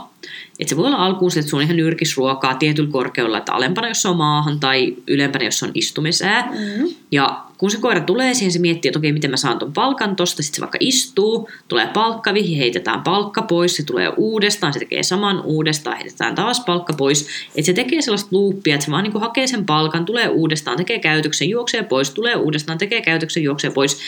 Et 0.60 0.68
se 0.68 0.78
voi 0.78 0.86
olla 0.86 0.98
alkuun 0.98 1.32
se, 1.32 1.40
että 1.40 1.50
se 1.50 1.56
on 1.56 1.62
ihan 1.62 1.78
nyrkisruokaa 1.78 2.56
tietyllä 2.56 2.92
korkeudella, 2.92 3.38
että 3.38 3.54
alempana, 3.54 3.88
jos 3.88 4.02
se 4.02 4.08
on 4.08 4.18
maahan, 4.18 4.60
tai 4.60 4.96
ylempänä, 5.08 5.46
jos 5.46 5.60
se 5.60 5.66
on 5.66 5.72
istumiseen. 5.74 6.46
Mm. 6.46 6.90
Ja 7.12 7.44
kun 7.58 7.72
se 7.72 7.78
koira 7.78 8.02
tulee 8.02 8.34
siihen, 8.34 8.52
se 8.52 8.60
miettii, 8.60 8.90
että 8.90 9.00
okei, 9.00 9.12
miten 9.12 9.32
mä 9.32 9.38
saan 9.38 9.60
ton 9.60 9.74
palkan 9.74 10.16
tosta, 10.16 10.44
sitten 10.44 10.56
se 10.56 10.62
vaikka 10.62 10.78
istuu, 10.82 11.50
tulee 11.68 11.88
palkkavihi, 11.88 12.58
heitetään 12.58 13.02
palkka 13.02 13.42
pois, 13.42 13.76
se 13.76 13.84
tulee 13.84 14.10
uudestaan, 14.18 14.74
se 14.74 14.80
tekee 14.80 15.04
saman 15.04 15.42
uudestaan, 15.42 15.98
heitetään 15.98 16.36
taas 16.36 16.60
palkka 16.60 16.94
pois. 16.94 17.28
Että 17.48 17.66
se 17.66 17.74
tekee 17.74 18.02
sellaista 18.02 18.30
loopia, 18.32 18.76
että 18.76 18.86
se 18.86 18.92
vaan 18.92 19.04
niin 19.04 19.22
hakee 19.22 19.48
sen 19.48 19.66
palkan, 19.66 20.06
tulee 20.06 20.28
uudestaan, 20.30 20.78
tekee 20.78 21.00
käytöksen, 21.00 21.50
juoksee 21.50 21.84
pois, 21.84 22.12
tulee 22.12 22.36
uudestaan, 22.36 22.78
tekee 22.78 23.02
käytöksen, 23.02 23.44
juoksee 23.44 23.70
pois. 23.70 24.00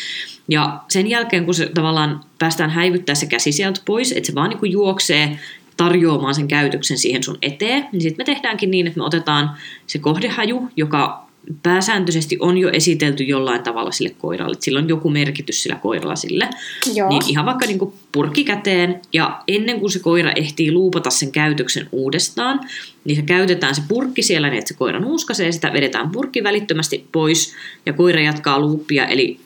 Ja 0.50 0.80
sen 0.88 1.08
jälkeen, 1.08 1.46
kun 1.46 1.54
se 1.54 1.70
tavallaan 1.74 2.24
päästään 2.40 2.70
häivyttää 2.70 3.16
se 3.16 3.26
käsi 3.26 3.52
sieltä 3.52 3.82
pois, 3.86 4.12
että 4.12 4.28
se 4.28 4.36
vaan 4.36 4.50
niin 4.50 4.60
kuin 4.60 4.72
juoksee 4.72 5.40
tarjoamaan 5.78 6.36
sen 6.36 6.48
käytöksen 6.48 6.98
siihen 6.98 7.24
sun 7.24 7.38
eteen, 7.42 7.88
niin 7.92 8.02
sitten 8.02 8.28
me 8.28 8.34
tehdäänkin 8.34 8.72
niin, 8.72 8.88
että 8.88 9.00
me 9.00 9.06
otetaan 9.06 9.52
se 9.88 10.00
kohdehaju, 10.00 10.70
joka 10.76 11.30
pääsääntöisesti 11.64 12.38
on 12.40 12.58
jo 12.58 12.70
esitelty 12.70 13.24
jollain 13.24 13.64
tavalla 13.64 13.92
sille 13.92 14.16
koiralle, 14.18 14.54
että 14.54 14.66
sillä 14.66 14.80
on 14.80 14.90
joku 14.90 15.10
merkitys 15.10 15.64
sillä 15.64 15.76
koiralla 15.76 16.16
sille. 16.16 16.50
Joo. 16.94 17.10
Niin 17.10 17.22
ihan 17.28 17.46
vaikka 17.46 17.66
niin 17.66 17.94
purkki 18.12 18.44
käteen 18.44 19.02
ja 19.14 19.42
ennen 19.48 19.80
kuin 19.80 19.92
se 19.92 20.00
koira 20.00 20.32
ehtii 20.32 20.72
luupata 20.72 21.10
sen 21.10 21.32
käytöksen 21.32 21.90
uudestaan, 21.92 22.60
niin 23.06 23.16
se 23.16 23.22
käytetään 23.22 23.76
se 23.76 23.82
purkki 23.88 24.24
siellä 24.24 24.50
niin, 24.50 24.60
että 24.60 24.68
se 24.68 24.74
koira 24.74 25.00
nuuskasee, 25.00 25.52
sitä 25.52 25.74
vedetään 25.74 26.10
purkki 26.10 26.44
välittömästi 26.44 27.08
pois 27.12 27.56
ja 27.86 27.94
koira 27.94 28.22
jatkaa 28.22 28.60
luuppia, 28.60 29.06
eli 29.06 29.40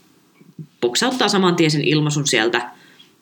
poksauttaa 0.82 1.30
saman 1.30 1.56
tien 1.56 1.72
sen 1.72 1.84
ilmaisun 1.84 2.28
sieltä 2.28 2.70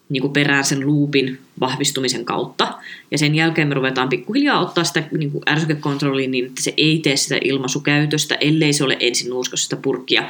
niin 0.09 0.21
kuin 0.21 0.33
perään 0.33 0.63
sen 0.63 0.85
luupin 0.85 1.39
vahvistumisen 1.59 2.25
kautta. 2.25 2.73
Ja 3.11 3.17
sen 3.17 3.35
jälkeen 3.35 3.67
me 3.67 3.73
ruvetaan 3.73 4.09
pikkuhiljaa 4.09 4.59
ottaa 4.59 4.83
sitä 4.83 5.03
niin 5.17 5.31
kuin 5.31 5.43
ärsykekontrolliin 5.49 6.31
niin, 6.31 6.45
että 6.45 6.63
se 6.63 6.73
ei 6.77 6.99
tee 6.99 7.15
sitä 7.15 7.37
ilmaisukäytöstä, 7.43 8.35
ellei 8.35 8.73
se 8.73 8.83
ole 8.83 8.97
ensin 8.99 9.29
nuuskossa 9.29 9.63
sitä 9.63 9.75
purkkia. 9.75 10.23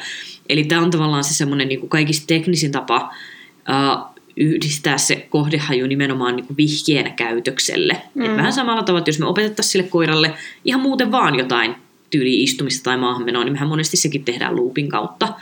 Eli 0.50 0.64
tämä 0.64 0.82
on 0.82 0.92
tavallaan 0.92 1.24
se 1.24 1.34
semmoinen 1.34 1.68
niin 1.68 1.90
kaikista 1.90 2.28
teknisin 2.28 2.72
tapa 2.72 3.14
uh, 3.70 4.22
yhdistää 4.38 4.98
se 4.98 5.28
kohdehaju 5.30 5.88
nimenomaan 5.88 6.36
niin 6.36 6.58
vihjeenä 6.58 7.10
käytökselle. 7.10 8.02
Mm. 8.14 8.26
Et 8.26 8.38
vähän 8.38 8.54
samalla 8.54 8.84
tavalla, 8.84 9.00
että 9.00 9.10
jos 9.10 9.20
me 9.20 9.26
opetettaisiin 9.26 9.72
sille 9.72 9.88
koiralle 9.88 10.34
ihan 10.66 10.82
muuten 10.82 11.12
vaan 11.12 11.36
jotain 11.36 11.76
tyyli 12.12 12.44
istumista 12.44 12.84
tai 12.84 12.98
maahanmenoa, 12.98 13.44
niin 13.44 13.54
mehän 13.54 13.68
monesti 13.68 13.98
sekin 13.98 14.26
tehdään 14.26 14.56
loopin 14.56 14.90
kautta. 14.90 15.34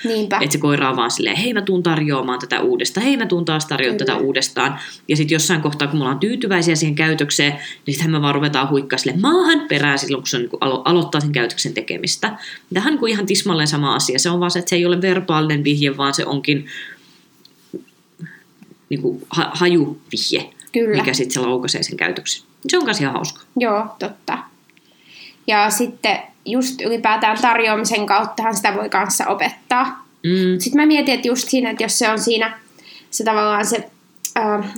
Että 0.41 0.51
se 0.51 0.57
koira 0.57 0.89
on 0.89 0.95
vaan 0.95 1.11
silleen, 1.11 1.35
hei 1.35 1.53
mä 1.53 1.61
tuun 1.61 1.83
tarjoamaan 1.83 2.39
tätä 2.39 2.61
uudestaan, 2.61 3.05
hei 3.05 3.17
mä 3.17 3.25
tuun 3.25 3.45
taas 3.45 3.65
tarjoamaan 3.65 3.97
tätä 3.97 4.17
uudestaan. 4.17 4.79
Ja 5.07 5.15
sitten 5.15 5.35
jossain 5.35 5.61
kohtaa, 5.61 5.87
kun 5.87 5.99
me 5.99 6.03
ollaan 6.03 6.19
tyytyväisiä 6.19 6.75
siihen 6.75 6.95
käytökseen, 6.95 7.53
niin 7.85 7.93
sitten 7.93 8.11
me 8.11 8.21
vaan 8.21 8.35
ruvetaan 8.35 8.69
huikkaa 8.69 8.99
sille 8.99 9.17
maahan 9.21 9.65
perään 9.67 9.99
silloin, 9.99 10.21
kun 10.21 10.27
se 10.27 10.37
on, 10.37 10.43
niin 10.43 10.51
alo- 10.61 10.81
aloittaa 10.85 11.21
sen 11.21 11.31
käytöksen 11.31 11.73
tekemistä. 11.73 12.37
Tähän 12.73 12.93
niin 12.93 13.07
ihan 13.07 13.25
tismalleen 13.25 13.67
sama 13.67 13.95
asia. 13.95 14.19
Se 14.19 14.29
on 14.29 14.39
vaan 14.39 14.51
se, 14.51 14.59
että 14.59 14.69
se 14.69 14.75
ei 14.75 14.85
ole 14.85 15.01
verbaalinen 15.01 15.63
vihje, 15.63 15.97
vaan 15.97 16.13
se 16.13 16.25
onkin 16.25 16.65
niin 18.89 19.01
kuin 19.01 19.21
ha- 19.29 19.51
hajuvihje, 19.53 20.49
Kyllä. 20.71 20.97
mikä 20.97 21.13
sitten 21.13 21.33
se 21.33 21.39
laukaisee 21.39 21.83
sen 21.83 21.97
käytöksen. 21.97 22.43
Se 22.67 22.77
on 22.77 22.85
myös 22.85 23.01
ihan 23.01 23.13
hauska. 23.13 23.41
Joo, 23.57 23.85
totta. 23.99 24.37
Ja 25.47 25.69
sitten 25.69 26.19
just 26.51 26.81
ylipäätään 26.81 27.41
tarjoamisen 27.41 28.05
kauttahan 28.05 28.55
sitä 28.55 28.75
voi 28.75 28.89
kanssa 28.89 29.27
opettaa. 29.27 30.05
Mm. 30.23 30.59
Sitten 30.59 30.81
mä 30.81 30.85
mietin, 30.85 31.13
että 31.13 31.27
just 31.27 31.49
siinä, 31.49 31.69
että 31.69 31.83
jos 31.83 31.99
se 31.99 32.09
on 32.09 32.19
siinä 32.19 32.59
se 33.11 33.23
tavallaan 33.23 33.65
se, 33.65 33.89
äh, 34.37 34.73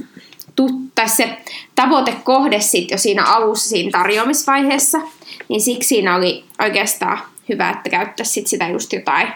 tutta, 0.55 1.07
se 1.07 1.37
tavoitekohde 1.75 2.59
sit 2.59 2.91
jo 2.91 2.97
siinä 2.97 3.23
alussa 3.23 3.69
siinä 3.69 3.91
tarjoamisvaiheessa, 3.91 5.01
niin 5.49 5.61
siksi 5.61 5.87
siinä 5.87 6.15
oli 6.15 6.43
oikeastaan 6.61 7.19
hyvä, 7.49 7.69
että 7.69 7.89
käyttäisi 7.89 8.31
sit 8.31 8.47
sitä 8.47 8.69
just 8.69 8.93
jotain 8.93 9.27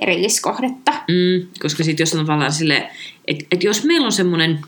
erilliskohdetta. 0.00 0.92
Mm, 0.92 1.48
koska 1.60 1.84
sitten 1.84 2.02
jos 2.02 2.14
on 2.14 2.26
tavallaan 2.26 2.52
silleen, 2.52 2.88
että 3.28 3.44
et 3.52 3.62
jos 3.62 3.84
meillä 3.84 4.04
on 4.04 4.12
semmoinen 4.12 4.58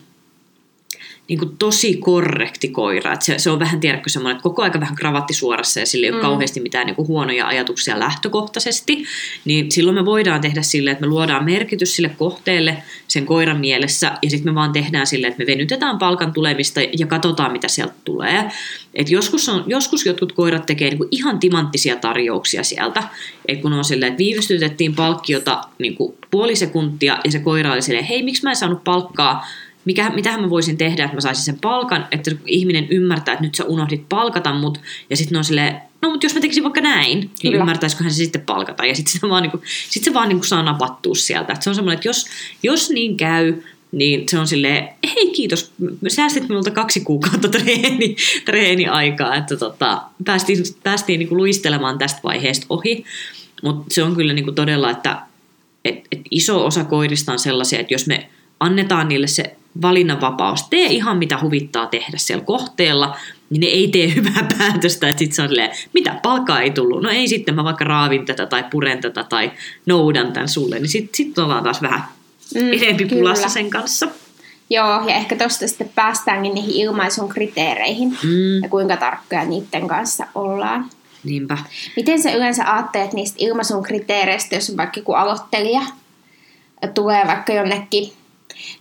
niin 1.31 1.39
kuin 1.39 1.57
tosi 1.57 1.97
korrekti 1.97 2.67
koira. 2.67 3.13
Että 3.13 3.25
se, 3.25 3.39
se 3.39 3.49
on 3.49 3.59
vähän, 3.59 3.79
tiedätkö, 3.79 4.09
semmoinen, 4.09 4.35
että 4.35 4.43
koko 4.43 4.61
aika 4.61 4.79
vähän 4.79 4.95
kravatti 4.95 5.33
suorassa 5.33 5.79
ja 5.79 5.85
sillä 5.85 6.05
ei 6.05 6.11
ole 6.11 6.17
mm. 6.17 6.21
kauheasti 6.21 6.59
mitään 6.59 6.85
niin 6.85 6.95
kuin 6.95 7.07
huonoja 7.07 7.47
ajatuksia 7.47 7.99
lähtökohtaisesti. 7.99 9.03
Niin 9.45 9.71
silloin 9.71 9.95
me 9.95 10.05
voidaan 10.05 10.41
tehdä 10.41 10.61
sille, 10.61 10.91
että 10.91 11.01
me 11.01 11.07
luodaan 11.07 11.45
merkitys 11.45 11.95
sille 11.95 12.09
kohteelle 12.09 12.77
sen 13.07 13.25
koiran 13.25 13.59
mielessä 13.59 14.11
ja 14.21 14.29
sitten 14.29 14.53
me 14.53 14.55
vaan 14.55 14.71
tehdään 14.71 15.07
sille, 15.07 15.27
että 15.27 15.39
me 15.39 15.45
venytetään 15.45 15.97
palkan 15.97 16.33
tulemista 16.33 16.81
ja 16.99 17.07
katsotaan, 17.07 17.51
mitä 17.51 17.67
sieltä 17.67 17.93
tulee. 18.05 18.51
Et 18.93 19.09
joskus, 19.09 19.49
on, 19.49 19.63
joskus 19.67 20.05
jotkut 20.05 20.31
koirat 20.31 20.65
tekee 20.65 20.89
niin 20.89 20.97
kuin 20.97 21.09
ihan 21.11 21.39
timanttisia 21.39 21.95
tarjouksia 21.95 22.63
sieltä. 22.63 23.03
Et 23.47 23.61
kun 23.61 23.73
on 23.73 23.85
silleen, 23.85 24.11
että 24.11 24.23
viivästytettiin 24.23 24.95
palkkiota 24.95 25.61
niin 25.79 25.95
kuin 25.95 26.17
puoli 26.31 26.55
sekuntia 26.55 27.17
ja 27.23 27.31
se 27.31 27.39
koira 27.39 27.73
oli 27.73 27.81
silleen, 27.81 28.05
hei, 28.05 28.23
miksi 28.23 28.43
mä 28.43 28.49
en 28.49 28.55
saanut 28.55 28.83
palkkaa 28.83 29.45
mikä, 29.85 30.09
mitähän 30.09 30.41
mä 30.41 30.49
voisin 30.49 30.77
tehdä, 30.77 31.03
että 31.03 31.17
mä 31.17 31.21
saisin 31.21 31.45
sen 31.45 31.59
palkan, 31.61 32.07
että 32.11 32.31
ihminen 32.45 32.87
ymmärtää, 32.89 33.33
että 33.33 33.45
nyt 33.45 33.55
sä 33.55 33.65
unohdit 33.65 34.09
palkata 34.09 34.53
mut, 34.53 34.81
ja 35.09 35.17
sitten 35.17 35.37
on 35.37 35.43
silleen, 35.43 35.81
no 36.01 36.09
mutta 36.09 36.25
jos 36.25 36.33
mä 36.33 36.41
tekisin 36.41 36.63
vaikka 36.63 36.81
näin, 36.81 37.19
niin 37.19 37.29
Kyllä. 37.41 37.57
ymmärtäisikö 37.57 38.03
hän 38.03 38.11
se 38.11 38.17
sitten 38.17 38.41
palkata, 38.41 38.85
ja 38.85 38.95
sitten 38.95 39.21
se 39.21 39.29
vaan, 39.29 39.43
niin 39.43 39.51
kuin, 39.51 39.63
sit 39.89 40.03
se 40.03 40.13
vaan 40.13 40.29
niin 40.29 40.37
kuin 40.37 40.47
saa 40.47 40.63
napattua 40.63 41.15
sieltä. 41.15 41.53
Et 41.53 41.61
se 41.61 41.69
on 41.69 41.75
semmoinen, 41.75 41.95
että 41.95 42.07
jos, 42.07 42.25
jos 42.63 42.89
niin 42.89 43.17
käy, 43.17 43.53
niin 43.91 44.29
se 44.29 44.39
on 44.39 44.47
silleen, 44.47 44.89
hei 45.15 45.29
kiitos, 45.29 45.71
säästit 46.07 46.49
minulta 46.49 46.71
kaksi 46.71 46.99
kuukautta 46.99 47.49
treeni, 47.49 48.15
treeniaikaa, 48.45 49.35
että 49.35 49.57
tota, 49.57 50.01
päästiin, 50.25 50.63
päästiin 50.83 51.19
niin 51.19 51.29
kuin 51.29 51.37
luistelemaan 51.37 51.97
tästä 51.97 52.19
vaiheesta 52.23 52.65
ohi, 52.69 53.05
mutta 53.63 53.85
se 53.89 54.03
on 54.03 54.15
kyllä 54.15 54.33
niin 54.33 54.45
kuin 54.45 54.55
todella, 54.55 54.89
että 54.89 55.21
et, 55.85 56.07
et 56.11 56.21
iso 56.31 56.65
osa 56.65 56.83
koirista 56.83 57.31
on 57.31 57.39
sellaisia, 57.39 57.79
että 57.79 57.93
jos 57.93 58.07
me 58.07 58.29
annetaan 58.59 59.07
niille 59.07 59.27
se 59.27 59.55
valinnanvapaus, 59.81 60.67
tee 60.69 60.85
ihan 60.85 61.17
mitä 61.17 61.39
huvittaa 61.41 61.85
tehdä 61.85 62.17
siellä 62.17 62.45
kohteella, 62.45 63.17
niin 63.49 63.59
ne 63.59 63.67
ei 63.67 63.87
tee 63.87 64.11
hyvää 64.15 64.47
päätöstä, 64.57 65.09
että 65.09 65.19
sitten 65.19 65.35
se 65.35 65.41
on 65.41 65.47
silleen, 65.47 65.71
mitä 65.93 66.19
palkkaa 66.23 66.61
ei 66.61 66.71
tullut, 66.71 67.03
no 67.03 67.09
ei 67.09 67.27
sitten 67.27 67.55
mä 67.55 67.63
vaikka 67.63 67.85
raavin 67.85 68.25
tätä 68.25 68.45
tai 68.45 68.63
puren 68.71 69.01
tätä 69.01 69.23
tai 69.23 69.51
noudan 69.85 70.33
tämän 70.33 70.49
sulle, 70.49 70.79
niin 70.79 70.89
sitten 70.89 71.15
sit 71.15 71.39
ollaan 71.39 71.63
taas 71.63 71.81
vähän 71.81 72.03
mm, 72.55 72.73
enempi 72.73 73.05
pulassa 73.05 73.49
sen 73.49 73.69
kanssa. 73.69 74.07
Joo, 74.69 75.07
ja 75.07 75.15
ehkä 75.15 75.35
tuosta 75.35 75.67
sitten 75.67 75.91
päästäänkin 75.95 76.53
niihin 76.53 76.75
ilmaisun 76.75 77.29
kriteereihin 77.29 78.09
mm. 78.23 78.63
ja 78.63 78.69
kuinka 78.69 78.97
tarkkoja 78.97 79.45
niiden 79.45 79.87
kanssa 79.87 80.27
ollaan. 80.35 80.89
Niinpä. 81.23 81.57
Miten 81.95 82.21
sä 82.21 82.31
yleensä 82.31 82.73
ajattelet 82.73 83.13
niistä 83.13 83.35
ilmaisun 83.39 83.83
kriteereistä, 83.83 84.55
jos 84.55 84.69
on 84.69 84.77
vaikka 84.77 84.99
joku 84.99 85.13
aloittelija 85.13 85.81
tulee 86.93 87.27
vaikka 87.27 87.53
jonnekin 87.53 88.13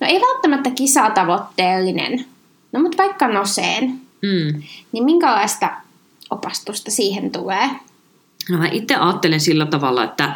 No 0.01 0.07
ei 0.07 0.21
välttämättä 0.21 0.71
kisatavoitteellinen, 0.71 2.25
no 2.73 2.81
mutta 2.81 3.03
vaikka 3.03 3.29
noseen, 3.29 3.85
mm. 4.23 4.63
niin 4.93 5.05
minkälaista 5.05 5.71
opastusta 6.31 6.91
siihen 6.91 7.31
tulee? 7.31 7.71
No 8.51 8.59
mä 8.59 8.69
itse 8.73 8.95
ajattelen 8.95 9.41
sillä 9.41 9.67
tavalla, 9.67 10.05
että 10.05 10.35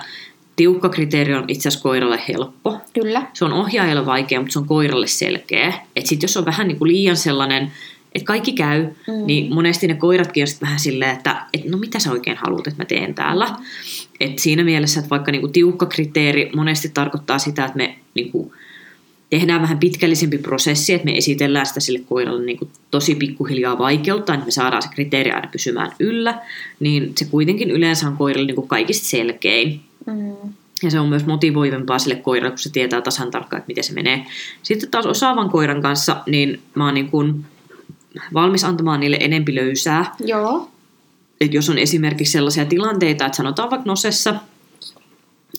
tiukka 0.56 0.88
kriteeri 0.88 1.34
on 1.34 1.44
itse 1.48 1.68
asiassa 1.68 1.82
koiralle 1.82 2.20
helppo. 2.28 2.80
Kyllä. 2.92 3.22
Se 3.32 3.44
on 3.44 3.52
ohjaajalle 3.52 4.06
vaikea, 4.06 4.40
mutta 4.40 4.52
se 4.52 4.58
on 4.58 4.66
koiralle 4.66 5.06
selkeä. 5.06 5.72
Että 5.96 6.08
sitten 6.08 6.24
jos 6.24 6.36
on 6.36 6.44
vähän 6.44 6.68
niin 6.68 6.78
kuin 6.78 6.88
liian 6.88 7.16
sellainen, 7.16 7.72
että 8.14 8.26
kaikki 8.26 8.52
käy, 8.52 8.82
mm. 8.82 9.26
niin 9.26 9.54
monesti 9.54 9.86
ne 9.86 9.94
koiratkin 9.94 10.42
on 10.42 10.48
vähän 10.60 10.80
silleen, 10.80 11.10
että 11.10 11.46
et 11.54 11.64
no 11.64 11.78
mitä 11.78 11.98
sä 11.98 12.10
oikein 12.10 12.36
haluat, 12.36 12.66
että 12.66 12.82
mä 12.82 12.84
teen 12.86 13.14
täällä. 13.14 13.48
Et 14.20 14.38
siinä 14.38 14.64
mielessä, 14.64 15.00
että 15.00 15.10
vaikka 15.10 15.32
niinku 15.32 15.48
tiukka 15.48 15.86
kriteeri 15.86 16.50
monesti 16.56 16.88
tarkoittaa 16.88 17.38
sitä, 17.38 17.64
että 17.64 17.76
me 17.76 17.98
niinku 18.14 18.52
tehdään 19.30 19.62
vähän 19.62 19.78
pitkällisempi 19.78 20.38
prosessi, 20.38 20.92
että 20.92 21.04
me 21.04 21.16
esitellään 21.16 21.66
sitä 21.66 21.80
sille 21.80 21.98
koiralle 22.08 22.44
niin 22.44 22.58
kuin 22.58 22.70
tosi 22.90 23.14
pikkuhiljaa 23.14 23.78
vaikeutta, 23.78 24.34
että 24.34 24.46
me 24.46 24.50
saadaan 24.50 24.82
se 24.82 24.88
kriteeri 24.94 25.30
aina 25.30 25.48
pysymään 25.52 25.92
yllä, 26.00 26.40
niin 26.80 27.12
se 27.18 27.24
kuitenkin 27.24 27.70
yleensä 27.70 28.08
on 28.08 28.16
koiralle 28.16 28.46
niin 28.46 28.54
kuin 28.54 28.68
kaikista 28.68 29.08
selkein. 29.08 29.80
Mm. 30.06 30.36
Ja 30.82 30.90
se 30.90 31.00
on 31.00 31.08
myös 31.08 31.26
motivoivempaa 31.26 31.98
sille 31.98 32.16
koiralle, 32.16 32.50
kun 32.50 32.58
se 32.58 32.72
tietää 32.72 33.00
tasan 33.00 33.30
tarkkaan, 33.30 33.58
että 33.58 33.68
miten 33.68 33.84
se 33.84 33.92
menee. 33.92 34.26
Sitten 34.62 34.90
taas 34.90 35.06
osaavan 35.06 35.50
koiran 35.50 35.82
kanssa, 35.82 36.16
niin 36.26 36.60
mä 36.74 36.84
oon 36.84 36.94
niin 36.94 37.10
kuin 37.10 37.44
valmis 38.34 38.64
antamaan 38.64 39.00
niille 39.00 39.16
enempi 39.20 39.54
löysää. 39.54 40.14
Joo. 40.24 40.70
Et 41.40 41.54
jos 41.54 41.70
on 41.70 41.78
esimerkiksi 41.78 42.32
sellaisia 42.32 42.64
tilanteita, 42.64 43.26
että 43.26 43.36
sanotaan 43.36 43.70
vaikka 43.70 43.86
nosessa, 43.86 44.34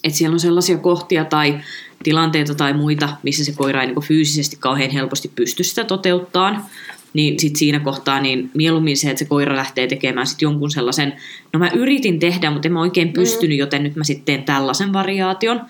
että 0.04 0.18
siellä 0.18 0.34
on 0.34 0.40
sellaisia 0.40 0.78
kohtia 0.78 1.24
tai 1.24 1.60
tilanteita 2.02 2.54
tai 2.54 2.72
muita, 2.72 3.08
missä 3.22 3.44
se 3.44 3.52
koira 3.52 3.82
ei 3.82 3.86
niin 3.86 4.02
fyysisesti 4.02 4.56
kauhean 4.60 4.90
helposti 4.90 5.32
pysty 5.34 5.64
sitä 5.64 5.84
toteuttaan, 5.84 6.64
niin 7.12 7.40
sit 7.40 7.56
siinä 7.56 7.80
kohtaa 7.80 8.20
niin 8.20 8.50
mieluummin 8.54 8.96
se, 8.96 9.10
että 9.10 9.18
se 9.18 9.24
koira 9.24 9.56
lähtee 9.56 9.86
tekemään 9.86 10.26
sit 10.26 10.42
jonkun 10.42 10.70
sellaisen, 10.70 11.12
no 11.52 11.58
mä 11.58 11.70
yritin 11.74 12.18
tehdä, 12.18 12.50
mutta 12.50 12.68
en 12.68 12.72
mä 12.72 12.80
oikein 12.80 13.12
pystynyt, 13.12 13.56
mm. 13.56 13.60
joten 13.60 13.82
nyt 13.82 13.96
mä 13.96 14.04
sitten 14.04 14.24
teen 14.24 14.42
tällaisen 14.42 14.92
variaation. 14.92 15.60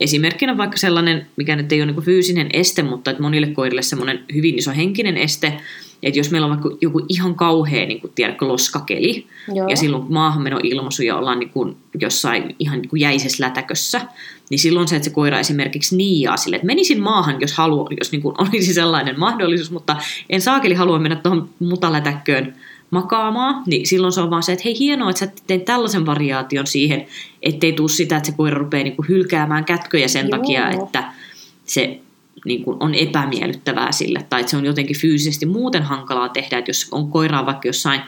Esimerkkinä 0.00 0.56
vaikka 0.56 0.76
sellainen, 0.76 1.26
mikä 1.36 1.56
nyt 1.56 1.72
ei 1.72 1.82
ole 1.82 1.92
niin 1.92 2.02
fyysinen 2.02 2.48
este, 2.52 2.82
mutta 2.82 3.10
että 3.10 3.22
monille 3.22 3.46
koirille 3.46 3.82
semmoinen 3.82 4.24
hyvin 4.34 4.58
iso 4.58 4.70
henkinen 4.76 5.16
este, 5.16 5.60
että 6.02 6.18
jos 6.18 6.30
meillä 6.30 6.44
on 6.44 6.50
vaikka 6.50 6.78
joku 6.80 7.06
ihan 7.08 7.34
kauhea 7.34 7.86
niin 7.86 8.00
kuin, 8.00 8.12
tiedätkö, 8.14 8.48
loskakeli, 8.48 9.26
Joo. 9.54 9.68
ja 9.68 9.76
silloin 9.76 10.12
maahanmenoilmaisu 10.12 11.02
ja 11.02 11.16
ollaan 11.16 11.38
niin 11.38 11.50
kuin, 11.50 11.76
jossain 12.00 12.56
ihan 12.58 12.80
niin 12.80 12.88
kuin 12.88 13.00
jäisessä 13.00 13.44
lätäkössä, 13.44 14.00
niin 14.50 14.58
silloin 14.58 14.88
se, 14.88 14.96
että 14.96 15.08
se 15.08 15.14
koira 15.14 15.38
esimerkiksi 15.38 15.96
niiaa 15.96 16.36
sille, 16.36 16.56
että 16.56 16.66
menisin 16.66 17.02
maahan, 17.02 17.40
jos, 17.40 17.52
halu, 17.52 17.88
jos 18.00 18.12
niin 18.12 18.22
kuin 18.22 18.34
olisi 18.38 18.74
sellainen 18.74 19.20
mahdollisuus, 19.20 19.70
mutta 19.70 19.96
en 20.30 20.40
saakeli 20.40 20.74
halua 20.74 20.98
mennä 20.98 21.16
tuohon 21.16 21.48
mutalätäkköön 21.58 22.54
makaamaan, 22.92 23.62
niin 23.66 23.86
silloin 23.86 24.12
se 24.12 24.20
on 24.20 24.30
vaan 24.30 24.42
se, 24.42 24.52
että 24.52 24.62
hei 24.64 24.78
hienoa, 24.78 25.10
että 25.10 25.20
sä 25.20 25.32
teet 25.46 25.64
tällaisen 25.64 26.06
variaation 26.06 26.66
siihen, 26.66 27.06
ettei 27.42 27.72
tule 27.72 27.88
sitä, 27.88 28.16
että 28.16 28.30
se 28.30 28.36
koira 28.36 28.58
rupeaa 28.58 28.84
niin 28.84 28.96
kuin 28.96 29.08
hylkäämään 29.08 29.64
kätköjä 29.64 30.08
sen 30.08 30.28
Joo. 30.28 30.38
takia, 30.38 30.70
että 30.70 31.12
se 31.64 32.00
niin 32.44 32.64
kuin 32.64 32.76
on 32.80 32.94
epämiellyttävää 32.94 33.92
sille, 33.92 34.26
tai 34.30 34.40
että 34.40 34.50
se 34.50 34.56
on 34.56 34.64
jotenkin 34.64 34.98
fyysisesti 34.98 35.46
muuten 35.46 35.82
hankalaa 35.82 36.28
tehdä, 36.28 36.58
että 36.58 36.68
jos 36.68 36.88
on 36.90 37.10
koiraa 37.10 37.46
vaikka 37.46 37.68
jossain 37.68 38.00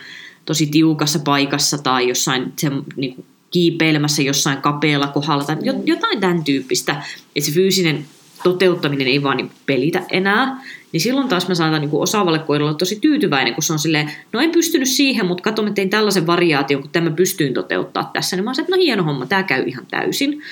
tosi 0.45 0.67
tiukassa 0.67 1.19
paikassa 1.19 1.79
tai 1.79 2.09
jossain 2.09 2.53
se, 2.59 2.71
niin 2.97 3.15
kuin 3.15 3.27
kiipeilemässä 3.51 4.23
jossain 4.23 4.59
kapealla 4.59 5.07
kohdalla 5.07 5.45
tai 5.45 5.57
mm. 5.57 5.83
jotain 5.85 6.21
tämän 6.21 6.45
tyyppistä, 6.45 7.03
että 7.37 7.51
se 7.51 7.53
fyysinen 7.53 8.05
toteuttaminen 8.43 9.07
ei 9.07 9.23
vaan 9.23 9.37
niin 9.37 9.51
pelitä 9.67 10.03
enää, 10.11 10.63
niin 10.95 11.01
silloin 11.01 11.29
taas 11.29 11.49
mä 11.49 11.55
saatan 11.55 11.81
niin 11.81 11.91
osaavalle 11.93 12.39
koiralle 12.39 12.71
olla 12.71 12.79
tosi 12.79 12.99
tyytyväinen, 13.01 13.55
kun 13.55 13.63
se 13.63 13.73
on 13.73 13.79
silleen, 13.79 14.11
no 14.33 14.41
en 14.41 14.51
pystynyt 14.51 14.89
siihen, 14.89 15.27
mutta 15.27 15.43
katso, 15.43 15.63
mä 15.63 15.71
tein 15.71 15.91
tällaisen 15.91 16.27
variaation, 16.27 16.83
kun 16.83 16.91
tämä 16.91 17.11
pystyin 17.11 17.55
toteuttaa 17.55 18.11
tässä. 18.13 18.37
Niin 18.37 18.45
mä 18.45 18.55
sanoin, 18.55 18.67
että 18.67 18.77
no 18.77 18.83
hieno 18.83 19.03
homma, 19.03 19.27
tämä 19.27 19.43
käy 19.43 19.65
ihan 19.67 19.87
täysin. 19.91 20.43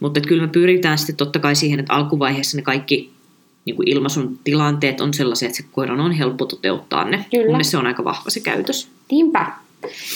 Mutta 0.00 0.20
kyllä 0.20 0.42
me 0.42 0.48
pyritään 0.48 0.98
sitten 0.98 1.16
totta 1.16 1.38
kai 1.38 1.56
siihen, 1.56 1.80
että 1.80 1.92
alkuvaiheessa 1.92 2.56
ne 2.56 2.62
kaikki 2.62 3.10
niin 3.64 3.76
kuin 3.76 3.88
ilmaisun 3.88 4.38
tilanteet 4.44 5.00
on 5.00 5.14
sellaisia, 5.14 5.46
että 5.46 5.56
se 5.56 5.64
koiran 5.72 6.00
on 6.00 6.12
helppo 6.12 6.46
toteuttaa 6.46 7.04
ne. 7.04 7.24
Kyllä. 7.30 7.52
Mun 7.52 7.64
se 7.64 7.76
on 7.76 7.86
aika 7.86 8.04
vahva 8.04 8.30
se 8.30 8.40
käytös. 8.40 8.88
Niinpä. 9.10 9.46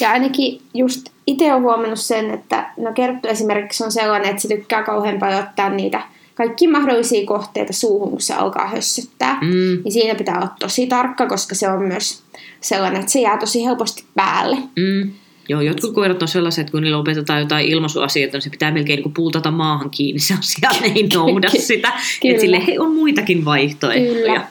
Ja 0.01 0.11
ainakin 0.11 0.61
just 0.75 1.07
itse 1.27 1.53
olen 1.53 1.63
huomannut 1.63 2.01
sen, 2.01 2.31
että 2.31 2.73
no 2.77 2.93
Kerttu 2.93 3.29
esimerkiksi 3.29 3.85
on 3.85 3.93
sellainen, 3.93 4.31
että 4.31 4.43
se 4.43 4.49
tykkää 4.49 4.83
kauhean 4.83 5.19
paljon 5.19 5.43
ottaa 5.43 5.71
niitä 5.71 6.03
kaikki 6.41 6.67
mahdollisia 6.67 7.27
kohteita 7.27 7.73
suuhun, 7.73 8.11
kun 8.11 8.21
se 8.21 8.35
alkaa 8.35 8.69
hössyttää. 8.69 9.39
Mm. 9.41 9.83
Niin 9.85 9.93
siinä 9.93 10.15
pitää 10.15 10.37
olla 10.37 10.49
tosi 10.59 10.87
tarkka, 10.87 11.27
koska 11.27 11.55
se 11.55 11.69
on 11.69 11.83
myös 11.83 12.23
sellainen, 12.61 13.01
että 13.01 13.13
se 13.13 13.21
jää 13.21 13.39
tosi 13.39 13.65
helposti 13.65 14.05
päälle. 14.15 14.57
Mm. 14.57 15.13
Joo, 15.49 15.61
jotkut 15.61 15.95
koirat 15.95 16.23
on 16.23 16.29
sellaiset, 16.29 16.61
että 16.61 16.73
kun 16.73 16.83
niillä 16.83 16.99
opetetaan 16.99 17.41
jotain 17.41 17.69
ilmaisuasioita, 17.69 18.37
niin 18.37 18.43
se 18.43 18.51
pitää 18.51 18.71
melkein 18.71 19.03
niin 19.03 19.13
puultata 19.13 19.51
maahan 19.51 19.91
kiinni 19.91 20.21
se 20.21 20.35
asia, 20.39 20.71
ei 20.95 21.09
nouda 21.15 21.51
sitä. 21.59 21.93
että 22.25 22.41
sille 22.41 22.67
he 22.67 22.81
on 22.81 22.95
muitakin 22.95 23.45
vaihtoehtoja. 23.45 24.15
Kyllä. 24.15 24.47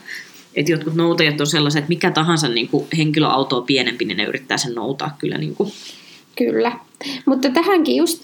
Et 0.55 0.69
jotkut 0.69 0.95
noutajat 0.95 1.41
on 1.41 1.47
sellaiset, 1.47 1.79
että 1.79 1.89
mikä 1.89 2.11
tahansa 2.11 2.49
niin 2.49 2.67
kuin 2.67 2.87
henkilöautoa 2.97 3.61
pienempi, 3.61 4.05
niin 4.05 4.17
ne 4.17 4.23
yrittää 4.23 4.57
sen 4.57 4.75
noutaa 4.75 5.15
kyllä. 5.19 5.37
Niin 5.37 5.55
kuin. 5.55 5.71
Kyllä. 6.35 6.71
Mutta 7.25 7.49
tähänkin 7.49 7.95
just 7.95 8.23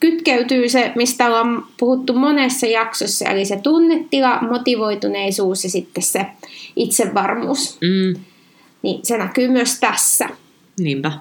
kytkeytyy 0.00 0.68
se, 0.68 0.92
mistä 0.96 1.26
ollaan 1.26 1.66
puhuttu 1.78 2.14
monessa 2.14 2.66
jaksossa, 2.66 3.24
eli 3.24 3.44
se 3.44 3.56
tunnetila, 3.56 4.40
motivoituneisuus 4.40 5.64
ja 5.64 5.70
sitten 5.70 6.02
se 6.02 6.26
itsevarmuus. 6.76 7.78
Mm. 7.80 8.20
Niin 8.82 9.00
se 9.02 9.18
näkyy 9.18 9.48
myös 9.48 9.80
tässä. 9.80 10.28
Niinpä. 10.78 11.12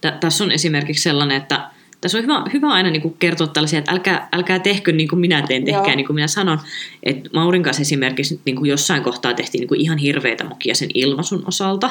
T- 0.00 0.20
tässä 0.20 0.44
on 0.44 0.52
esimerkiksi 0.52 1.02
sellainen, 1.02 1.36
että 1.36 1.70
tässä 2.00 2.18
on 2.18 2.24
hyvä, 2.24 2.44
hyvä 2.52 2.68
aina 2.68 2.90
niin 2.90 3.02
kuin 3.02 3.16
kertoa 3.18 3.46
tällaisia, 3.46 3.78
että 3.78 3.92
älkää, 3.92 4.28
älkää 4.32 4.58
tehkö 4.58 4.92
niin 4.92 5.08
kuin 5.08 5.20
minä 5.20 5.42
teen, 5.42 5.64
tehkää 5.64 5.86
Joo. 5.86 5.96
niin 5.96 6.06
kuin 6.06 6.14
minä 6.14 6.26
sanon. 6.26 6.58
Että 7.02 7.30
Maurin 7.32 7.62
kanssa 7.62 7.80
esimerkiksi 7.80 8.40
niin 8.44 8.56
kuin 8.56 8.70
jossain 8.70 9.02
kohtaa 9.02 9.34
tehtiin 9.34 9.60
niin 9.60 9.68
kuin 9.68 9.80
ihan 9.80 9.98
hirveitä 9.98 10.44
mokia 10.44 10.74
sen 10.74 10.88
ilmaisun 10.94 11.42
osalta. 11.46 11.90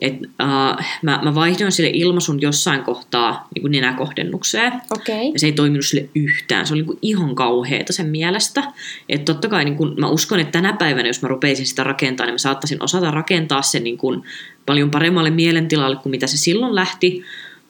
Et, 0.00 0.14
uh, 0.22 0.84
mä, 1.02 1.20
mä 1.22 1.34
vaihdoin 1.34 1.72
sille 1.72 1.90
ilmaisun 1.92 2.40
jossain 2.40 2.82
kohtaa 2.82 3.48
niin 3.54 3.60
kuin 3.62 3.72
nenäkohdennukseen. 3.72 4.72
Okay. 4.90 5.24
Ja 5.32 5.38
se 5.38 5.46
ei 5.46 5.52
toiminut 5.52 5.86
sille 5.86 6.08
yhtään. 6.14 6.66
Se 6.66 6.74
oli 6.74 6.80
niin 6.80 6.86
kuin 6.86 6.98
ihan 7.02 7.34
kauheata 7.34 7.92
sen 7.92 8.06
mielestä. 8.06 8.62
Että 9.08 9.32
totta 9.32 9.48
kai 9.48 9.64
niin 9.64 9.76
kuin, 9.76 10.00
mä 10.00 10.08
uskon, 10.08 10.40
että 10.40 10.52
tänä 10.52 10.72
päivänä, 10.72 11.08
jos 11.08 11.22
mä 11.22 11.28
rupeisin 11.28 11.66
sitä 11.66 11.84
rakentaa, 11.84 12.26
niin 12.26 12.34
mä 12.34 12.38
saattaisin 12.38 12.82
osata 12.82 13.10
rakentaa 13.10 13.62
sen 13.62 13.84
niin 13.84 13.98
kuin 13.98 14.22
paljon 14.66 14.90
paremmalle 14.90 15.30
mielentilalle 15.30 15.96
kuin 15.96 16.10
mitä 16.10 16.26
se 16.26 16.36
silloin 16.36 16.74
lähti. 16.74 17.22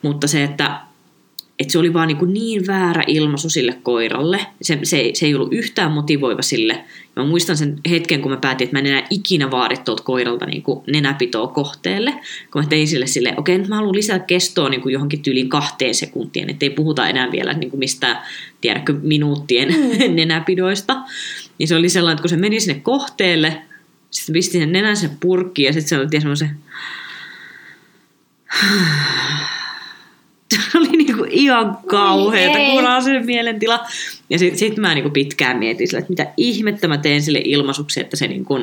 Mutta 0.02 0.26
se, 0.26 0.44
että 0.44 0.80
että 1.58 1.72
se 1.72 1.78
oli 1.78 1.92
vaan 1.92 2.08
niin, 2.08 2.32
niin 2.32 2.66
väärä 2.66 3.04
ilmaisu 3.06 3.50
sille 3.50 3.78
koiralle. 3.82 4.40
Se, 4.62 4.78
se, 4.82 5.10
se 5.14 5.26
ei 5.26 5.34
ollut 5.34 5.52
yhtään 5.52 5.92
motivoiva 5.92 6.42
sille. 6.42 6.84
Mä 7.16 7.24
muistan 7.24 7.56
sen 7.56 7.80
hetken, 7.90 8.22
kun 8.22 8.30
mä 8.30 8.36
päätin, 8.36 8.64
että 8.64 8.76
mä 8.76 8.78
en 8.78 8.86
enää 8.86 9.06
ikinä 9.10 9.50
vaadi 9.50 9.76
tuolta 9.76 10.02
koiralta 10.02 10.46
niin 10.46 10.62
kuin 10.62 10.84
nenäpitoa 10.86 11.46
kohteelle. 11.46 12.12
Kun 12.52 12.62
mä 12.62 12.68
tein 12.68 12.88
sille 12.88 13.06
silleen, 13.06 13.40
okei, 13.40 13.58
nyt 13.58 13.68
mä 13.68 13.76
haluan 13.76 13.94
lisää 13.94 14.18
kestoa 14.18 14.68
niin 14.68 14.80
kuin 14.80 14.92
johonkin 14.92 15.22
tyyliin 15.22 15.48
kahteen 15.48 15.94
sekuntiin, 15.94 16.50
että 16.50 16.66
ei 16.66 16.70
puhuta 16.70 17.08
enää 17.08 17.32
vielä 17.32 17.52
niin 17.52 17.70
kuin 17.70 17.78
mistään, 17.78 18.18
tiedätkö, 18.60 18.94
minuuttien 19.02 19.68
mm. 19.68 20.14
nenäpidoista. 20.16 20.96
Niin 21.58 21.68
se 21.68 21.76
oli 21.76 21.88
sellainen, 21.88 22.14
että 22.14 22.22
kun 22.22 22.30
se 22.30 22.36
meni 22.36 22.60
sinne 22.60 22.80
kohteelle, 22.80 23.62
sitten 24.10 24.32
pisti 24.32 24.58
sen 24.58 24.72
nenän 24.72 24.96
sen 24.96 25.10
purkkiin 25.20 25.66
ja 25.66 25.72
sitten 25.72 25.88
se 25.88 25.98
oli 25.98 26.20
semmoisen 26.20 26.48
se 26.48 26.54
oli 31.50 31.64
niinku 31.64 31.72
ihan 31.72 31.86
kauheata, 31.86 32.58
kuuraa 32.58 33.00
mielentila. 33.24 33.86
Ja 34.30 34.38
sitten 34.38 34.58
sit 34.58 34.76
mä 34.76 34.94
niinku 34.94 35.10
pitkään 35.10 35.58
mietin 35.58 35.88
sille, 35.88 35.98
että 35.98 36.12
mitä 36.12 36.26
ihmettä 36.36 36.88
mä 36.88 36.98
teen 36.98 37.22
sille 37.22 37.40
ilmaisuksi, 37.44 38.00
että 38.00 38.16
se, 38.16 38.28
niinku, 38.28 38.56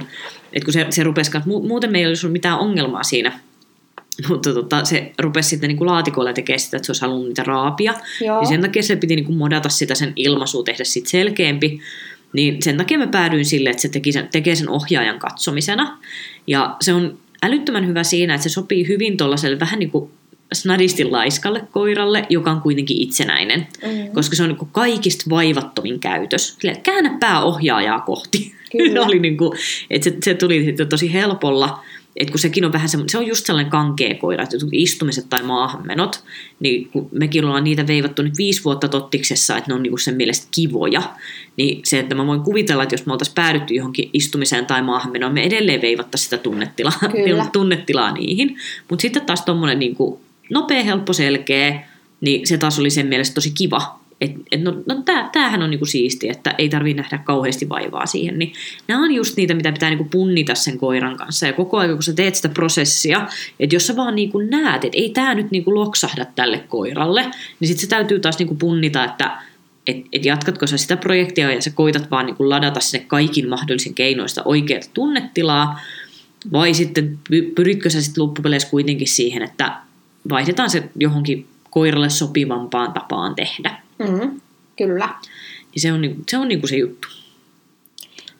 että 0.53 0.65
kun 0.65 0.73
se, 0.73 0.87
se 0.89 1.03
rupesi, 1.03 1.31
muuten 1.45 1.91
meillä 1.91 2.07
ei 2.07 2.11
olisi 2.11 2.27
mitään 2.27 2.59
ongelmaa 2.59 3.03
siinä, 3.03 3.39
mutta 4.29 4.53
tota, 4.53 4.85
se 4.85 5.11
rupesi 5.19 5.49
sitten 5.49 5.67
niinku 5.67 5.85
laatikolla 5.85 6.33
tekemään 6.33 6.59
sitä, 6.59 6.77
että 6.77 6.85
se 6.85 6.91
olisi 6.91 7.01
halunnut 7.01 7.27
niitä 7.27 7.43
raapia. 7.43 7.93
Joo. 8.21 8.39
Niin 8.39 8.47
sen 8.47 8.61
takia 8.61 8.83
se 8.83 8.95
piti 8.95 9.15
niinku 9.15 9.33
modata 9.33 9.69
sitä 9.69 9.95
sen 9.95 10.13
ilmaisua, 10.15 10.63
tehdä 10.63 10.83
siitä 10.83 11.09
selkeämpi. 11.09 11.81
Niin 12.33 12.61
sen 12.61 12.77
takia 12.77 12.97
mä 12.97 13.07
päädyin 13.07 13.45
sille, 13.45 13.69
että 13.69 13.81
se 13.81 13.89
teki 13.89 14.11
sen, 14.11 14.29
tekee 14.31 14.55
sen 14.55 14.69
ohjaajan 14.69 15.19
katsomisena. 15.19 15.97
Ja 16.47 16.75
se 16.81 16.93
on 16.93 17.17
älyttömän 17.43 17.87
hyvä 17.87 18.03
siinä, 18.03 18.33
että 18.33 18.43
se 18.43 18.49
sopii 18.49 18.87
hyvin 18.87 19.17
tuollaiselle 19.17 19.59
vähän 19.59 19.79
niin 19.79 19.91
kuin 19.91 20.11
snadisti 20.53 21.05
laiskalle 21.05 21.63
koiralle, 21.71 22.25
joka 22.29 22.51
on 22.51 22.61
kuitenkin 22.61 23.01
itsenäinen, 23.01 23.67
mm. 23.83 24.11
koska 24.13 24.35
se 24.35 24.43
on 24.43 24.49
niin 24.49 24.69
kaikista 24.71 25.29
vaivattomin 25.29 25.99
käytös. 25.99 26.57
Sille, 26.59 26.75
käännä 26.83 27.17
pää 27.19 27.43
ohjaajaa 27.43 27.99
kohti. 27.99 28.55
oli 29.07 29.19
niin 29.19 29.37
kuin, 29.37 29.51
että 29.89 30.09
se, 30.09 30.17
se 30.23 30.33
tuli 30.33 30.65
sitten 30.65 30.89
tosi 30.89 31.13
helpolla, 31.13 31.83
että 32.17 32.31
kun 32.31 32.39
sekin 32.39 32.65
on 32.65 32.73
vähän 32.73 32.89
se, 32.89 32.97
se 33.07 33.17
on 33.17 33.27
just 33.27 33.45
sellainen 33.45 33.71
kankea 33.71 34.15
koira, 34.15 34.43
että 34.43 34.57
istumiset 34.71 35.29
tai 35.29 35.43
maahanmenot, 35.43 36.23
niin 36.59 36.89
kun 36.89 37.09
mekin 37.11 37.45
ollaan 37.45 37.63
niitä 37.63 37.87
veivattu 37.87 38.21
nyt 38.21 38.37
viisi 38.37 38.63
vuotta 38.63 38.87
tottiksessa, 38.87 39.57
että 39.57 39.71
ne 39.71 39.75
on 39.75 39.83
niin 39.83 39.91
kuin 39.91 39.99
sen 39.99 40.15
mielestä 40.15 40.47
kivoja, 40.51 41.01
niin 41.57 41.81
se, 41.85 41.99
että 41.99 42.15
mä 42.15 42.27
voin 42.27 42.41
kuvitella, 42.41 42.83
että 42.83 42.93
jos 42.93 43.05
me 43.05 43.11
oltaisiin 43.11 43.35
päädytty 43.35 43.73
johonkin 43.73 44.09
istumiseen 44.13 44.65
tai 44.65 44.81
maahanmenoon, 44.81 45.33
me 45.33 45.43
edelleen 45.43 45.81
veivattaisiin 45.81 46.29
sitä 46.29 46.37
tunnetilaa, 46.37 46.99
tunnetilaa 47.53 48.11
niihin. 48.11 48.57
Mutta 48.89 49.01
sitten 49.01 49.25
taas 49.25 49.45
tuommoinen 49.45 49.79
niin 49.79 49.95
kuin 49.95 50.19
nopea, 50.51 50.83
helppo, 50.83 51.13
selkeä, 51.13 51.87
niin 52.21 52.47
se 52.47 52.57
taas 52.57 52.79
oli 52.79 52.89
sen 52.89 53.07
mielestä 53.07 53.33
tosi 53.33 53.51
kiva. 53.51 54.01
Et, 54.21 54.31
et 54.51 54.61
no, 54.61 54.73
no 54.85 55.01
tää, 55.05 55.29
tämähän 55.33 55.61
on 55.61 55.69
niinku 55.69 55.85
siisti, 55.85 56.29
että 56.29 56.55
ei 56.57 56.69
tarvitse 56.69 57.01
nähdä 57.01 57.17
kauheasti 57.17 57.69
vaivaa 57.69 58.05
siihen. 58.05 58.39
Niin 58.39 58.53
nämä 58.87 59.03
on 59.03 59.11
just 59.11 59.37
niitä, 59.37 59.53
mitä 59.53 59.71
pitää 59.71 59.89
niinku 59.89 60.07
punnita 60.11 60.55
sen 60.55 60.77
koiran 60.77 61.17
kanssa. 61.17 61.47
Ja 61.47 61.53
koko 61.53 61.77
ajan, 61.77 61.93
kun 61.93 62.03
sä 62.03 62.13
teet 62.13 62.35
sitä 62.35 62.49
prosessia, 62.49 63.27
että 63.59 63.75
jos 63.75 63.87
sä 63.87 63.95
vaan 63.95 64.15
niinku 64.15 64.39
näet, 64.39 64.85
että 64.85 64.97
ei 64.97 65.09
tämä 65.09 65.35
nyt 65.35 65.51
niinku 65.51 65.75
loksahda 65.75 66.25
tälle 66.25 66.57
koiralle, 66.57 67.21
niin 67.59 67.67
sitten 67.67 67.81
se 67.81 67.87
täytyy 67.87 68.19
taas 68.19 68.39
niinku 68.39 68.55
punnita, 68.55 69.03
että 69.03 69.37
et, 69.87 69.97
et 70.11 70.25
jatkatko 70.25 70.67
sä 70.67 70.77
sitä 70.77 70.97
projektia 70.97 71.51
ja 71.51 71.61
sä 71.61 71.69
koitat 71.69 72.11
vaan 72.11 72.25
niinku 72.25 72.49
ladata 72.49 72.79
sinne 72.79 73.05
kaikin 73.07 73.49
mahdollisen 73.49 73.93
keinoista 73.93 74.41
oikeaa 74.45 74.81
tunnetilaa, 74.93 75.79
vai 76.51 76.73
sitten 76.73 77.19
pyritkö 77.55 77.89
sä 77.89 78.01
sitten 78.01 78.23
loppupeleissä 78.23 78.69
kuitenkin 78.69 79.07
siihen, 79.07 79.41
että 79.41 79.73
vaihdetaan 80.29 80.69
se 80.69 80.89
johonkin 80.95 81.47
koiralle 81.69 82.09
sopivampaan 82.09 82.93
tapaan 82.93 83.35
tehdä. 83.35 83.81
Mm, 83.99 84.41
kyllä. 84.77 85.09
Ja 85.75 85.81
se 85.81 85.93
on, 85.93 86.01
niinku, 86.01 86.23
se 86.29 86.37
on 86.37 86.47
niinku 86.47 86.67
se 86.67 86.77
juttu. 86.77 87.07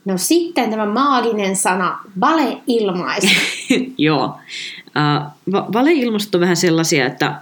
No 0.06 0.18
sitten 0.18 0.70
tämä 0.70 0.86
maaginen 0.86 1.56
sana, 1.56 2.00
valeilmaisu. 2.20 3.28
Joo. 3.98 4.26
Uh, 4.26 5.28
va- 5.52 5.68
valeilmaisut 5.74 6.36
on 6.36 6.42
vähän 6.42 6.58
sellaisia, 6.58 7.06
että, 7.06 7.36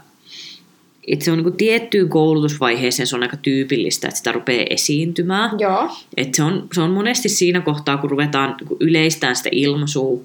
että 1.07 1.25
se 1.25 1.31
on 1.31 1.43
niin 1.43 1.57
tiettyyn 1.57 2.09
koulutusvaiheeseen 2.09 3.07
se 3.07 3.15
on 3.15 3.23
aika 3.23 3.37
tyypillistä, 3.37 4.07
että 4.07 4.17
sitä 4.17 4.31
rupeaa 4.31 4.65
esiintymään. 4.69 5.59
Joo. 5.59 5.97
Et 6.17 6.35
se, 6.35 6.43
on, 6.43 6.67
se 6.73 6.81
on 6.81 6.91
monesti 6.91 7.29
siinä 7.29 7.61
kohtaa, 7.61 7.97
kun 7.97 8.09
ruvetaan 8.09 8.55
niin 8.59 8.77
yleistään 8.79 9.35
sitä 9.35 9.49
ilmaisua 9.51 10.21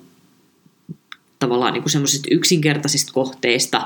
tavallaan 1.45 1.73
niin 1.73 1.91
semmoisista 1.91 2.29
yksinkertaisista 2.31 3.13
kohteista 3.13 3.83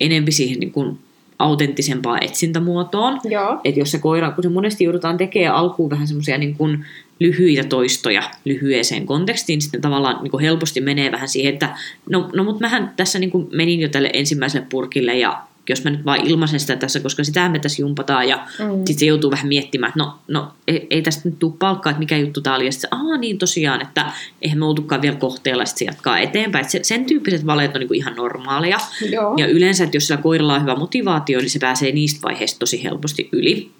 enempi 0.00 0.32
siihen 0.32 0.60
niin 0.60 0.72
kuin 0.72 0.98
autenttisempaan 1.38 2.24
etsintämuotoon. 2.24 3.20
Että 3.64 3.80
jos 3.80 3.90
se 3.90 3.98
koira, 3.98 4.30
kun 4.30 4.42
se 4.42 4.48
monesti 4.48 4.84
joudutaan 4.84 5.16
tekemään 5.16 5.54
alkuun 5.54 5.90
vähän 5.90 6.06
semmoisia 6.06 6.38
niin 6.38 6.54
kuin 6.54 6.84
lyhyitä 7.20 7.64
toistoja 7.64 8.22
lyhyeseen 8.44 9.06
kontekstiin, 9.06 9.62
sitten 9.62 9.80
tavallaan 9.80 10.22
niin 10.22 10.30
kuin 10.30 10.40
helposti 10.40 10.80
menee 10.80 11.12
vähän 11.12 11.28
siihen, 11.28 11.52
että 11.52 11.76
no, 12.10 12.30
no 12.34 12.44
mutta 12.44 12.60
mähän 12.60 12.92
tässä 12.96 13.18
niin 13.18 13.30
kuin 13.30 13.48
menin 13.52 13.80
jo 13.80 13.88
tälle 13.88 14.10
ensimmäiselle 14.12 14.66
purkille 14.70 15.18
ja 15.18 15.42
jos 15.68 15.84
mä 15.84 15.90
nyt 15.90 16.04
vaan 16.04 16.26
ilmaisen 16.26 16.60
sitä 16.60 16.76
tässä, 16.76 17.00
koska 17.00 17.24
sitä 17.24 17.48
me 17.48 17.58
tässä 17.58 17.82
jumpataan 17.82 18.28
ja 18.28 18.36
mm. 18.36 18.76
sitten 18.76 18.98
se 18.98 19.06
joutuu 19.06 19.30
vähän 19.30 19.48
miettimään, 19.48 19.88
että 19.88 20.00
no, 20.00 20.18
no 20.28 20.52
ei, 20.68 20.86
ei 20.90 21.02
tästä 21.02 21.28
nyt 21.28 21.38
tule 21.38 21.52
palkkaa, 21.58 21.90
että 21.90 21.98
mikä 21.98 22.16
juttu 22.16 22.40
tämä 22.40 22.56
oli. 22.56 22.66
Ja 22.66 22.72
sitten 22.72 22.94
aa 22.94 23.16
niin 23.16 23.38
tosiaan, 23.38 23.82
että 23.82 24.12
eihän 24.42 24.58
me 24.58 24.64
oltukaan 24.64 25.02
vielä 25.02 25.16
kohteella, 25.16 25.64
sitten 25.64 25.78
se 25.78 25.84
jatkaa 25.84 26.18
eteenpäin. 26.18 26.64
Et 26.64 26.70
se, 26.70 26.80
sen 26.82 27.04
tyyppiset 27.04 27.46
valeet 27.46 27.74
on 27.74 27.80
niinku 27.80 27.94
ihan 27.94 28.16
normaaleja. 28.16 28.78
Joo. 29.10 29.34
Ja 29.36 29.46
yleensä, 29.46 29.84
että 29.84 29.96
jos 29.96 30.06
sillä 30.06 30.22
koiralla 30.22 30.54
on 30.54 30.62
hyvä 30.62 30.76
motivaatio, 30.76 31.38
niin 31.38 31.50
se 31.50 31.58
pääsee 31.58 31.92
niistä 31.92 32.22
vaiheista 32.22 32.58
tosi 32.58 32.82
helposti 32.84 33.28
yli. 33.32 33.70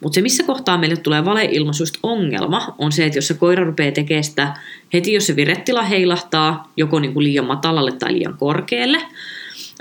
Mutta 0.00 0.14
se, 0.14 0.20
missä 0.20 0.42
kohtaa 0.42 0.78
meille 0.78 0.96
tulee 0.96 1.24
valeilmaisuista 1.24 1.98
ongelma, 2.02 2.74
on 2.78 2.92
se, 2.92 3.06
että 3.06 3.18
jos 3.18 3.28
se 3.28 3.34
koira 3.34 3.64
rupeaa 3.64 3.92
tekemään 3.92 4.24
sitä 4.24 4.54
heti, 4.92 5.12
jos 5.12 5.26
se 5.26 5.36
virettila 5.36 5.82
heilahtaa 5.82 6.72
joko 6.76 7.00
niin 7.00 7.14
kuin 7.14 7.24
liian 7.24 7.46
matalalle 7.46 7.92
tai 7.92 8.12
liian 8.12 8.36
korkealle, 8.38 8.98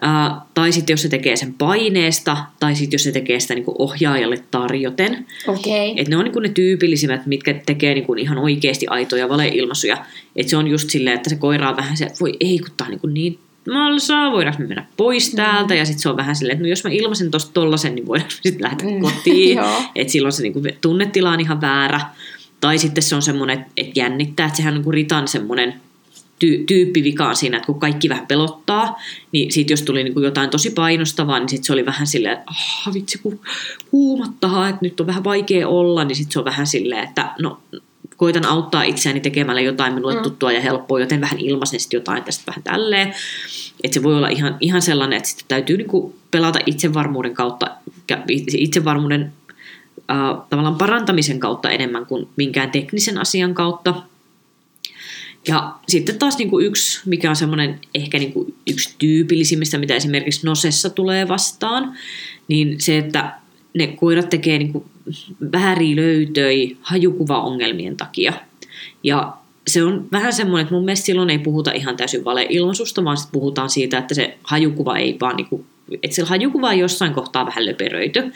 ää, 0.02 0.42
tai 0.54 0.72
sitten 0.72 0.94
jos 0.94 1.02
se 1.02 1.10
tekee 1.10 1.36
sen 1.36 1.54
paineesta, 1.54 2.38
tai 2.60 2.76
sitten 2.76 2.96
jos 2.96 3.04
se 3.04 3.12
tekee 3.12 3.40
sitä 3.40 3.54
niin 3.56 3.66
kuin 3.66 3.76
ohjaajalle 3.80 4.44
tarjoten. 4.52 5.26
Okei. 5.48 5.94
Et 5.98 6.08
ne 6.08 6.18
on 6.18 6.24
niin 6.24 6.34
kuin 6.34 6.44
ne 6.44 6.50
tyypillisimmät, 6.50 7.26
mitkä 7.26 7.54
tekee 7.66 7.94
niin 7.94 8.06
kuin 8.06 8.20
ihan 8.20 8.38
oikeasti 8.38 8.88
aitoja 8.88 9.30
valeilmaisuja. 9.30 10.06
Et 10.36 10.50
se 10.50 10.58
on 10.58 10.68
just 10.68 10.90
silleen, 10.90 11.16
että 11.16 11.30
se 11.30 11.36
koira 11.36 11.70
on 11.70 11.78
vähän 11.78 11.98
se, 11.98 12.06
että 12.06 12.20
voi 12.22 12.34
ei, 12.40 12.60
kun 12.60 12.70
tää 12.78 12.86
on 12.86 12.92
niin, 12.92 13.00
kuin 13.00 13.14
niin 13.14 13.40
malsaa, 13.72 14.32
voidaanko 14.32 14.62
me 14.62 14.68
mennä 14.68 14.86
pois 14.98 15.32
täältä, 15.32 15.76
ja 15.76 15.86
sitten 15.86 16.02
se 16.02 16.10
on 16.10 16.18
vähän 16.18 16.36
silleen, 16.36 16.56
että 16.56 16.64
no 16.64 16.70
jos 16.70 16.84
mä 16.84 16.90
ilmaisen 16.92 17.32
tosta 17.32 17.52
tollasen, 17.54 17.96
niin 17.96 18.08
voidaanko 18.08 18.34
me 18.36 18.40
sitten 18.50 18.64
lähteä 18.64 18.90
Mm. 18.90 19.02
kotiin, 19.02 19.60
että 19.96 20.12
silloin 20.14 20.32
se 20.32 20.42
niinku 20.44 20.62
tunnetila 20.82 21.32
on 21.32 21.40
ihan 21.40 21.62
väärä, 21.62 22.02
tai 22.62 22.78
sitten 22.78 23.04
se 23.04 23.16
on 23.16 23.22
semmoinen, 23.22 23.60
että 23.60 23.72
et 23.78 23.98
jännittää, 23.98 24.46
että 24.46 24.58
sehän 24.58 24.74
on 24.74 24.78
niinku 24.78 24.92
ritan 24.92 25.28
semmoinen 25.28 25.74
ty- 26.46 26.64
tyyppivika 26.66 27.28
on 27.30 27.36
siinä, 27.36 27.58
että 27.58 27.66
kun 27.68 27.80
kaikki 27.80 28.10
vähän 28.10 28.28
pelottaa, 28.28 29.00
niin 29.32 29.52
sitten 29.52 29.74
jos 29.74 29.82
tuli 29.82 30.04
niinku 30.04 30.20
jotain 30.20 30.50
tosi 30.50 30.70
painostavaa, 30.70 31.40
niin 31.40 31.50
sitten 31.50 31.64
se 31.66 31.74
oli 31.74 31.86
vähän 31.86 32.08
silleen, 32.08 32.34
että 32.34 32.46
ah, 32.52 32.94
vitsi 32.94 33.18
kun 33.18 33.40
kuumottaa, 33.92 34.70
että 34.70 34.80
nyt 34.82 35.00
on 35.00 35.08
vähän 35.08 35.24
vaikea 35.24 35.68
olla, 35.68 36.04
niin 36.04 36.16
sitten 36.16 36.32
se 36.34 36.40
on 36.40 36.46
vähän 36.46 36.68
silleen, 36.68 37.04
että 37.04 37.32
no 37.40 37.60
koitan 38.18 38.46
auttaa 38.46 38.84
itseäni 38.84 39.20
tekemällä 39.20 39.62
jotain 39.62 39.94
minulle 39.94 40.16
Mm. 40.16 40.22
tuttua 40.22 40.52
ja 40.52 40.62
helppoa, 40.62 41.00
joten 41.00 41.22
vähän 41.22 41.40
ilmaisen 41.40 41.80
sitten 41.80 41.98
jotain 41.98 42.24
tästä 42.24 42.44
vähän 42.48 42.64
tälleen. 42.64 43.14
Että 43.84 43.94
se 43.94 44.04
voi 44.04 44.16
olla 44.18 44.30
ihan, 44.30 44.58
ihan 44.60 44.82
sellainen, 44.82 45.18
että 45.18 45.30
sitten 45.30 45.46
täytyy 45.48 45.78
niinku 45.78 46.16
pelata 46.32 46.60
itsevarmuuden 46.66 47.34
kautta, 47.34 47.68
itsevarmuuden 48.58 49.34
äh, 50.12 50.18
tavallaan 50.50 50.78
parantamisen 50.78 51.40
kautta 51.40 51.70
enemmän 51.70 52.06
kuin 52.06 52.28
minkään 52.36 52.72
teknisen 52.72 53.18
asian 53.18 53.54
kautta. 53.54 53.94
Ja 55.48 55.76
sitten 55.88 56.20
taas 56.20 56.38
niin 56.38 56.50
kuin 56.50 56.66
yksi, 56.66 57.02
mikä 57.06 57.30
on 57.30 57.36
semmoinen 57.36 57.80
ehkä 57.96 58.20
niin 58.20 58.34
kuin 58.34 58.56
yksi 58.68 58.96
tyypillisimmistä, 58.98 59.78
mitä 59.78 59.96
esimerkiksi 59.96 60.46
Nosessa 60.46 60.90
tulee 60.90 61.28
vastaan, 61.28 61.94
niin 62.48 62.82
se, 62.82 62.98
että 62.98 63.34
ne 63.74 63.88
koirat 63.88 64.30
tekee 64.30 64.58
niin 64.58 64.72
kuin 64.74 64.86
väärin 65.52 65.96
löytöi 65.96 66.78
hajukuvaongelmien 66.82 67.98
takia. 67.98 68.34
Ja 69.04 69.38
se 69.68 69.84
on 69.84 70.08
vähän 70.12 70.34
semmoinen, 70.34 70.62
että 70.62 70.74
mun 70.74 70.86
mielestä 70.86 71.06
silloin 71.06 71.30
ei 71.30 71.40
puhuta 71.40 71.72
ihan 71.72 71.98
täysin 71.98 72.26
valeilmaisusta, 72.26 73.04
vaan 73.04 73.18
puhutaan 73.32 73.70
siitä, 73.70 73.98
että 73.98 74.14
se 74.14 74.38
hajukuva 74.44 74.98
ei 74.98 75.18
vaan 75.22 75.36
niin 75.36 75.48
kuin, 75.48 75.66
että 76.04 76.16
se 76.16 76.24
hajukuva 76.24 76.68
on 76.68 76.80
jossain 76.80 77.14
kohtaa 77.14 77.46
vähän 77.46 77.66
löperöity. 77.66 78.32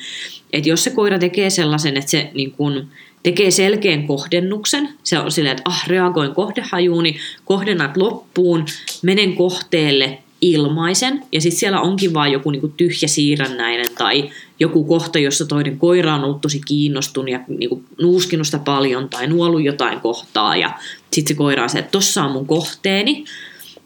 Että 0.54 0.70
jos 0.70 0.84
se 0.84 0.90
koira 0.90 1.20
tekee 1.20 1.50
sellaisen, 1.50 1.98
että 1.98 2.12
se 2.12 2.32
niin 2.34 2.52
kuin 2.52 2.88
tekee 3.24 3.52
selkeän 3.52 4.08
kohdennuksen, 4.08 4.90
se 5.04 5.20
on 5.20 5.32
silleen, 5.32 5.58
että 5.58 5.70
ah, 5.70 5.88
reagoin 5.88 6.36
kohdehajuun, 6.36 7.04
niin 7.04 7.20
kohdennat 7.46 7.98
loppuun, 7.98 8.66
menen 9.02 9.36
kohteelle 9.36 10.18
ilmaisen, 10.52 11.24
ja 11.32 11.42
sitten 11.42 11.60
siellä 11.60 11.82
onkin 11.82 12.14
vaan 12.14 12.32
joku 12.32 12.52
niinku 12.52 12.68
tyhjä 12.68 13.08
siirrännäinen 13.08 13.86
tai 13.98 14.30
joku 14.60 14.84
kohta, 14.84 15.20
jossa 15.20 15.46
toinen 15.46 15.78
koira 15.78 16.16
on 16.16 16.24
ollut 16.24 16.42
tosi 16.42 16.62
kiinnostunut 16.68 17.30
ja 17.30 17.40
niinku 17.48 17.84
nuuskinut 18.02 18.48
sitä 18.48 18.60
paljon 18.60 19.10
tai 19.10 19.28
nuollut 19.28 19.64
jotain 19.64 20.02
kohtaa, 20.02 20.56
ja 20.56 20.74
sitten 21.14 21.36
se 21.36 21.38
koira 21.38 21.64
on 21.64 21.70
se, 21.70 21.80
että 21.80 21.92
tossa 21.92 22.24
on 22.24 22.32
mun 22.32 22.48
kohteeni, 22.48 23.26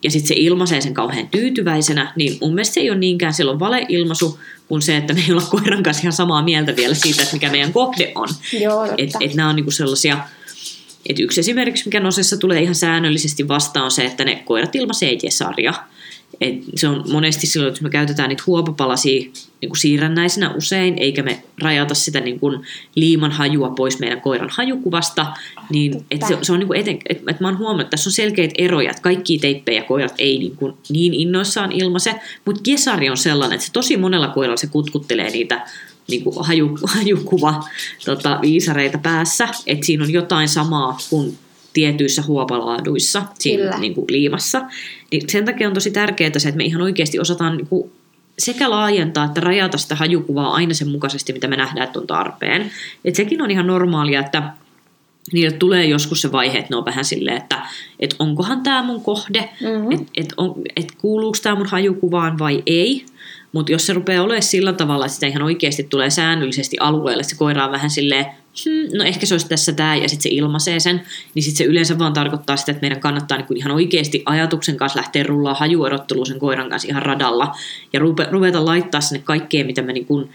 ja 0.03 0.11
sitten 0.11 0.27
se 0.27 0.33
ilmaisee 0.37 0.81
sen 0.81 0.93
kauhean 0.93 1.27
tyytyväisenä, 1.27 2.13
niin 2.15 2.37
mun 2.41 2.53
mielestä 2.53 2.73
se 2.73 2.79
ei 2.79 2.89
ole 2.89 2.99
niinkään 2.99 3.33
silloin 3.33 3.59
valeilmaisu, 3.59 4.39
kuin 4.67 4.81
se, 4.81 4.97
että 4.97 5.13
me 5.13 5.23
ei 5.27 5.31
olla 5.31 5.43
koiran 5.49 5.83
kanssa 5.83 6.01
ihan 6.01 6.13
samaa 6.13 6.43
mieltä 6.43 6.75
vielä 6.75 6.93
siitä, 6.93 7.21
että 7.21 7.35
mikä 7.35 7.51
meidän 7.51 7.73
kohde 7.73 8.11
on. 8.15 8.27
Joo, 8.61 8.87
totta. 8.87 8.95
Et, 8.97 9.09
et 9.21 9.33
nämä 9.33 9.49
on 9.49 9.55
niinku 9.55 9.71
sellaisia, 9.71 10.17
että 11.09 11.23
yksi 11.23 11.39
esimerkiksi, 11.39 11.85
mikä 11.85 11.99
Nosessa 11.99 12.37
tulee 12.37 12.61
ihan 12.61 12.75
säännöllisesti 12.75 13.47
vastaan, 13.47 13.85
on 13.85 13.91
se, 13.91 14.05
että 14.05 14.25
ne 14.25 14.43
koirat 14.45 14.75
ilmaisee 14.75 15.17
jesaria. 15.23 15.73
Et 16.41 16.55
se 16.75 16.87
on 16.87 17.03
monesti 17.11 17.47
silloin, 17.47 17.71
että 17.71 17.83
me 17.83 17.89
käytetään 17.89 18.29
niitä 18.29 18.43
huopapalasia 18.47 19.21
niin 19.61 19.69
kuin 19.69 19.77
siirrännäisenä 19.77 20.53
usein, 20.53 20.97
eikä 20.97 21.23
me 21.23 21.43
rajata 21.61 21.93
sitä 21.93 22.19
niin 22.19 22.39
kuin 22.39 22.61
liiman 22.95 23.31
hajua 23.31 23.69
pois 23.69 23.99
meidän 23.99 24.21
koiran 24.21 24.49
hajukuvasta, 24.51 25.25
niin 25.69 26.05
et 26.11 26.21
se, 26.27 26.37
se 26.41 26.51
on 26.51 26.59
niin 26.59 26.67
kuin 26.67 26.79
eten, 26.79 26.99
et, 27.09 27.23
et 27.27 27.39
mä 27.39 27.47
oon 27.47 27.57
huomannut, 27.57 27.81
että 27.81 27.91
tässä 27.91 28.09
on 28.09 28.13
selkeät 28.13 28.51
eroja, 28.57 28.89
että 28.89 29.01
kaikki 29.01 29.37
teippejä 29.37 29.83
koirat 29.83 30.15
ei 30.17 30.37
niin, 30.37 30.55
kuin 30.55 30.73
niin 30.89 31.13
innoissaan 31.13 31.71
ilmaise, 31.71 32.15
mutta 32.45 32.71
jesari 32.71 33.09
on 33.09 33.17
sellainen, 33.17 33.55
että 33.55 33.65
se 33.65 33.71
tosi 33.71 33.97
monella 33.97 34.27
koiralla 34.27 34.57
se 34.57 34.67
kutkuttelee 34.67 35.29
niitä 35.29 35.65
niin 36.07 36.23
kuin 36.23 36.45
haju, 36.45 36.77
hajukuva 36.95 37.63
tota, 38.05 38.39
viisareita 38.41 38.97
päässä, 38.97 39.47
että 39.67 39.85
siinä 39.85 40.03
on 40.03 40.13
jotain 40.13 40.49
samaa 40.49 40.97
kuin 41.09 41.37
tietyissä 41.73 42.21
huopalaaduissa 42.21 43.23
siinä 43.39 43.63
Kyllä. 43.63 43.77
niin 43.79 43.95
kuin 43.95 44.05
liimassa. 44.09 44.61
Niin 45.11 45.29
sen 45.29 45.45
takia 45.45 45.67
on 45.67 45.73
tosi 45.73 45.91
tärkeää 45.91 46.31
se, 46.37 46.49
että 46.49 46.57
me 46.57 46.63
ihan 46.65 46.81
oikeasti 46.81 47.19
osataan 47.19 47.57
niin 47.57 47.67
kuin 47.67 47.91
sekä 48.39 48.69
laajentaa 48.69 49.25
että 49.25 49.41
rajata 49.41 49.77
sitä 49.77 49.95
hajukuvaa 49.95 50.53
aina 50.53 50.73
sen 50.73 50.89
mukaisesti, 50.89 51.33
mitä 51.33 51.47
me 51.47 51.55
nähdään, 51.57 51.87
että 51.87 51.99
on 51.99 52.07
tarpeen. 52.07 52.71
Et 53.05 53.15
sekin 53.15 53.41
on 53.41 53.51
ihan 53.51 53.67
normaalia, 53.67 54.19
että 54.19 54.43
niille 55.33 55.51
tulee 55.51 55.85
joskus 55.85 56.21
se 56.21 56.31
vaihe, 56.31 56.57
että 56.57 56.69
ne 56.69 56.75
on 56.77 56.85
vähän 56.85 57.05
silleen, 57.05 57.37
että 57.37 57.61
et 57.99 58.15
onkohan 58.19 58.63
tämä 58.63 58.83
mun 58.83 59.03
kohde, 59.03 59.49
Mhm. 59.61 59.91
että 59.91 60.05
et 60.17 60.33
et 60.75 60.91
kuuluuko 60.97 61.37
tämä 61.43 61.55
mun 61.55 61.67
hajukuvaan 61.67 62.39
vai 62.39 62.63
ei. 62.65 63.05
Mutta 63.51 63.71
jos 63.71 63.85
se 63.85 63.93
rupeaa 63.93 64.23
olemaan 64.23 64.41
sillä 64.43 64.73
tavalla, 64.73 65.05
että 65.05 65.13
sitä 65.13 65.27
ihan 65.27 65.41
oikeasti 65.41 65.83
tulee 65.83 66.09
säännöllisesti 66.09 66.77
alueelle, 66.79 67.21
että 67.21 67.29
se 67.31 67.37
koira 67.37 67.65
on 67.65 67.71
vähän 67.71 67.89
silleen, 67.89 68.25
hmm, 68.65 68.97
no 68.97 69.03
ehkä 69.03 69.25
se 69.25 69.33
olisi 69.33 69.49
tässä 69.49 69.73
tämä, 69.73 69.95
ja 69.95 70.09
sitten 70.09 70.23
se 70.23 70.29
ilmaisee 70.29 70.79
sen, 70.79 71.01
niin 71.35 71.43
sitten 71.43 71.57
se 71.57 71.63
yleensä 71.63 71.99
vaan 71.99 72.13
tarkoittaa 72.13 72.57
sitä, 72.57 72.71
että 72.71 72.81
meidän 72.81 72.99
kannattaa 72.99 73.37
niinku 73.37 73.53
ihan 73.53 73.71
oikeasti 73.71 74.23
ajatuksen 74.25 74.77
kanssa 74.77 74.99
lähteä 74.99 75.23
rullaa 75.23 75.53
hajuerotteluun 75.53 76.25
sen 76.25 76.39
koiran 76.39 76.69
kanssa 76.69 76.87
ihan 76.87 77.03
radalla, 77.03 77.55
ja 77.93 77.99
rupe, 77.99 78.27
ruveta 78.31 78.65
laittaa 78.65 79.01
sinne 79.01 79.21
kaikkea, 79.25 79.65
mitä 79.65 79.81
me 79.81 79.93
niinku 79.93 80.29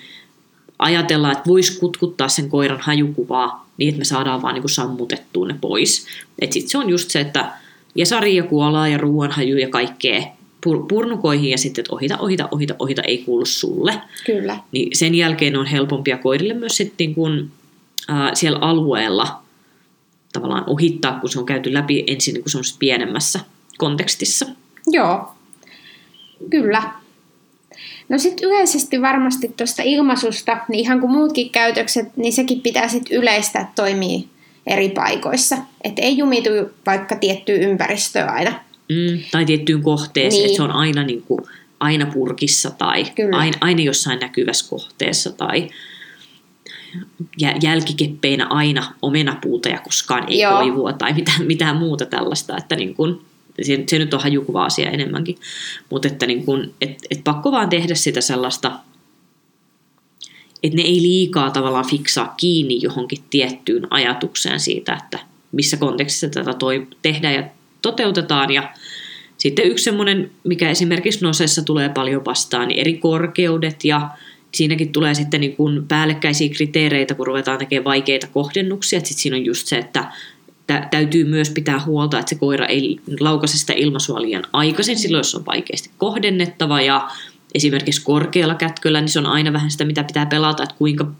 ajatellaan, 0.78 1.32
että 1.32 1.50
voisi 1.50 1.80
kutkuttaa 1.80 2.28
sen 2.28 2.48
koiran 2.48 2.80
hajukuvaa 2.80 3.68
niin, 3.76 3.88
että 3.88 3.98
me 3.98 4.04
saadaan 4.04 4.42
vaan 4.42 4.54
niin 4.54 4.68
sammutettua 4.68 5.46
ne 5.46 5.54
pois. 5.60 6.06
Et 6.38 6.52
sit 6.52 6.68
se 6.68 6.78
on 6.78 6.90
just 6.90 7.10
se, 7.10 7.20
että 7.20 7.52
jesari 7.94 8.36
ja 8.36 8.42
kuolaa 8.42 8.88
ja 8.88 8.98
ruoanhaju 8.98 9.56
ja 9.56 9.68
kaikkea 9.68 10.22
pur- 10.66 10.86
purnukoihin 10.88 11.50
ja 11.50 11.58
sitten, 11.58 11.82
että 11.82 11.94
ohita, 11.94 12.18
ohita, 12.18 12.48
ohita, 12.50 12.74
ohita, 12.78 13.02
ei 13.02 13.18
kuulu 13.18 13.46
sulle. 13.46 14.00
Kyllä. 14.26 14.58
Niin 14.72 14.96
sen 14.96 15.14
jälkeen 15.14 15.56
on 15.56 15.66
helpompia 15.66 16.18
koirille 16.18 16.54
myös 16.54 16.76
sitten 16.76 16.94
niin 16.98 17.14
kun, 17.14 17.50
ää, 18.08 18.34
siellä 18.34 18.58
alueella 18.58 19.42
tavallaan 20.32 20.64
ohittaa, 20.66 21.18
kun 21.20 21.30
se 21.30 21.38
on 21.38 21.46
käyty 21.46 21.74
läpi 21.74 22.04
ensin 22.06 22.34
niin 22.34 22.42
kuin 22.42 22.50
semmoisessa 22.50 22.78
pienemmässä 22.78 23.40
kontekstissa. 23.78 24.46
Joo, 24.86 25.34
kyllä. 26.50 26.82
No 28.08 28.18
sitten 28.18 28.48
yleisesti 28.48 29.02
varmasti 29.02 29.54
tuosta 29.56 29.82
ilmaisusta, 29.82 30.58
niin 30.68 30.80
ihan 30.80 31.00
kuin 31.00 31.12
muutkin 31.12 31.50
käytökset, 31.50 32.16
niin 32.16 32.32
sekin 32.32 32.60
pitää 32.60 32.88
sitten 32.88 33.16
yleistää, 33.18 33.72
toimii 33.76 34.28
eri 34.66 34.88
paikoissa. 34.88 35.56
Että 35.84 36.02
ei 36.02 36.18
jumitu 36.18 36.50
vaikka 36.86 37.16
tiettyyn 37.16 37.62
ympäristöön 37.62 38.28
aina. 38.28 38.50
Mm, 38.88 39.18
tai 39.30 39.44
tiettyyn 39.44 39.82
kohteeseen, 39.82 40.40
Niin. 40.40 40.46
että 40.46 40.56
se 40.56 40.62
on 40.62 40.70
aina, 40.72 41.02
niin 41.02 41.22
kuin, 41.22 41.40
aina 41.80 42.06
purkissa 42.06 42.70
tai 42.70 43.04
Kyllä. 43.14 43.36
aina, 43.36 43.58
aina 43.60 43.82
jossain 43.82 44.18
näkyvässä 44.20 44.70
kohteessa 44.70 45.32
tai 45.32 45.68
jälkikeppeinä 47.62 48.46
aina 48.46 48.94
omenapuuta 49.02 49.68
ja 49.68 49.78
koskaan 49.78 50.24
ei 50.28 50.40
Joo. 50.40 50.58
koivua 50.58 50.92
tai 50.92 51.12
mitään, 51.12 51.46
mitään 51.46 51.76
muuta 51.76 52.06
tällaista, 52.06 52.56
että 52.56 52.76
niin 52.76 52.94
kuin, 52.94 53.20
se, 53.62 53.84
se 53.88 53.98
nyt 53.98 54.14
on 54.14 54.20
hajukuva-asia 54.20 54.90
enemmänkin, 54.90 55.36
mutta 55.90 56.08
että 56.08 56.26
niin 56.26 56.44
kuin, 56.44 56.74
et, 56.80 56.98
et 57.10 57.24
pakko 57.24 57.52
vaan 57.52 57.68
tehdä 57.68 57.94
sitä 57.94 58.20
sellaista, 58.20 58.72
että 60.62 60.76
ne 60.76 60.82
ei 60.82 61.02
liikaa 61.02 61.50
tavallaan 61.50 61.90
fiksaa 61.90 62.34
kiinni 62.36 62.78
johonkin 62.82 63.24
tiettyyn 63.30 63.86
ajatukseen 63.90 64.60
siitä, 64.60 65.00
että 65.02 65.18
missä 65.52 65.76
kontekstissa 65.76 66.28
tätä 66.28 66.54
toi, 66.54 66.86
tehdään 67.02 67.34
ja 67.34 67.44
toteutetaan. 67.82 68.50
Ja 68.50 68.74
sitten 69.38 69.64
yksi 69.64 69.84
semmoinen, 69.84 70.30
mikä 70.44 70.70
esimerkiksi 70.70 71.24
Nosessa 71.24 71.62
tulee 71.62 71.88
paljon 71.88 72.24
vastaan, 72.24 72.68
niin 72.68 72.80
eri 72.80 72.94
korkeudet 72.98 73.84
ja 73.84 74.08
siinäkin 74.54 74.92
tulee 74.92 75.14
sitten 75.14 75.40
niin 75.40 75.56
kuin 75.56 75.88
päällekkäisiä 75.88 76.48
kriteereitä, 76.48 77.14
kun 77.14 77.26
ruvetaan 77.26 77.58
tekemään 77.58 77.84
vaikeita 77.84 78.26
kohdennuksia. 78.26 79.00
Sitten 79.00 79.18
siinä 79.18 79.36
on 79.36 79.44
just 79.44 79.66
se, 79.66 79.78
että 79.78 80.12
tä- 80.66 80.88
täytyy 80.90 81.24
myös 81.24 81.50
pitää 81.50 81.80
huolta, 81.84 82.18
että 82.18 82.30
se 82.30 82.34
koira 82.34 82.66
ei 82.66 83.00
laukaise 83.20 83.58
sitä 83.58 83.72
ilmaisua 83.72 84.22
liian 84.22 84.44
aikaisin 84.52 84.98
silloin, 84.98 85.20
jos 85.20 85.34
on 85.34 85.46
vaikeasti 85.46 85.90
kohdennettava 85.98 86.80
ja 86.80 87.08
esimerkiksi 87.54 88.02
korkealla 88.04 88.54
kätköllä, 88.54 89.00
niin 89.00 89.08
se 89.08 89.18
on 89.18 89.26
aina 89.26 89.52
vähän 89.52 89.70
sitä, 89.70 89.84
mitä 89.84 90.04
pitää 90.04 90.26
pelata, 90.26 90.62
että 90.62 90.74
kuinka, 90.78 91.10